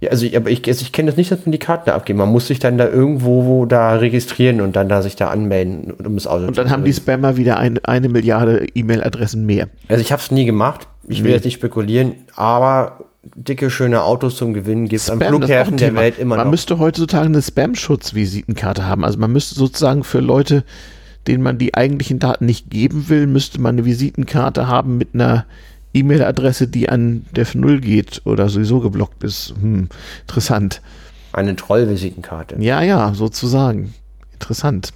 [0.00, 1.94] Ja, also ich, aber ich, also ich kenne das nicht, dass man die Karten da
[1.94, 2.18] abgeben.
[2.18, 5.92] Man muss sich dann da irgendwo wo da registrieren und dann da sich da anmelden,
[5.92, 9.68] um das Auto Und dann haben die Spammer wieder ein, eine Milliarde E-Mail-Adressen mehr.
[9.88, 10.86] Also ich habe es nie gemacht.
[11.06, 13.00] Ich will jetzt nicht spekulieren, aber
[13.34, 15.94] dicke, schöne Autos zum Gewinnen gibt es am ein der.
[15.94, 16.50] Welt immer man noch.
[16.50, 19.04] müsste heutzutage eine Spam-Schutz-Visitenkarte haben.
[19.04, 20.64] Also man müsste sozusagen für Leute,
[21.26, 25.46] denen man die eigentlichen Daten nicht geben will, müsste man eine Visitenkarte haben mit einer
[25.92, 29.54] E-Mail-Adresse, die an der 0 geht oder sowieso geblockt ist.
[29.60, 29.88] Hm,
[30.22, 30.80] interessant.
[31.32, 32.56] Eine Trollvisitenkarte.
[32.58, 33.94] Ja, ja, sozusagen.
[34.32, 34.92] Interessant.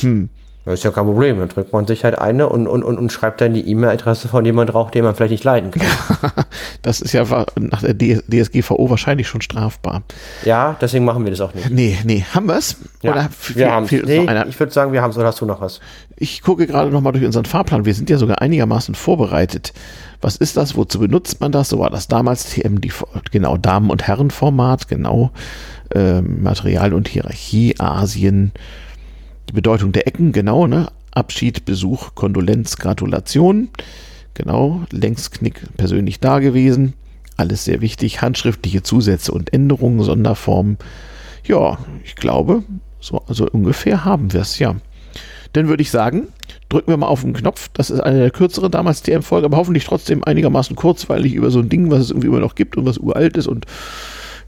[0.00, 0.28] Hm.
[0.64, 1.38] Das ist ja kein Problem.
[1.38, 4.44] Dann drückt man sich halt eine und, und, und, und schreibt dann die E-Mail-Adresse von
[4.46, 5.82] jemand drauf, den man vielleicht nicht leiden kann.
[6.82, 7.24] Das ist ja
[7.58, 10.02] nach der DS DSGVO wahrscheinlich schon strafbar.
[10.44, 11.70] ja, deswegen machen wir das auch nicht.
[11.70, 12.24] Nee, nee.
[12.34, 12.76] Haben wir's?
[13.02, 14.26] Oder fe- wir haben nee?
[14.48, 15.16] Ich würde sagen, wir haben es.
[15.16, 15.80] Oder hast du noch was?
[16.16, 17.84] Ich gucke gerade noch mal durch unseren Fahrplan.
[17.86, 19.72] Wir sind ja sogar einigermaßen vorbereitet.
[20.20, 20.76] Was ist das?
[20.76, 21.70] Wozu benutzt man das?
[21.70, 22.92] So war das damals TM, die,
[23.30, 25.30] genau, Damen- und Herrenformat, genau.
[25.94, 28.52] Ähm, Material und Hierarchie, Asien.
[29.48, 30.88] Die Bedeutung der Ecken, genau, ne?
[31.12, 33.68] Abschied, Besuch, Kondolenz, Gratulation.
[34.34, 36.94] Genau, Längsknick persönlich da gewesen.
[37.36, 38.22] Alles sehr wichtig.
[38.22, 40.78] Handschriftliche Zusätze und Änderungen, Sonderformen.
[41.46, 42.64] Ja, ich glaube,
[43.00, 44.76] so also ungefähr haben wir es, ja.
[45.52, 46.28] Dann würde ich sagen,
[46.68, 47.70] drücken wir mal auf den Knopf.
[47.74, 51.68] Das ist eine der kürzeren damals TM-Folge, aber hoffentlich trotzdem einigermaßen kurzweilig über so ein
[51.68, 53.66] Ding, was es irgendwie immer noch gibt und was uralt ist und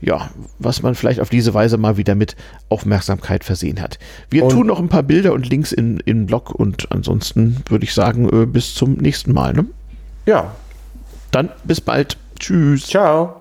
[0.01, 2.37] ja, was man vielleicht auf diese Weise mal wieder mit
[2.69, 3.99] Aufmerksamkeit versehen hat.
[4.31, 7.57] Wir Und- tun noch ein paar Bilder und Links in, in den Blog und ansonsten
[7.69, 9.53] würde ich sagen, äh, bis zum nächsten Mal.
[9.53, 9.67] Ne?
[10.27, 10.55] Ja.
[11.31, 12.17] Dann bis bald.
[12.39, 12.87] Tschüss.
[12.87, 13.41] Ciao.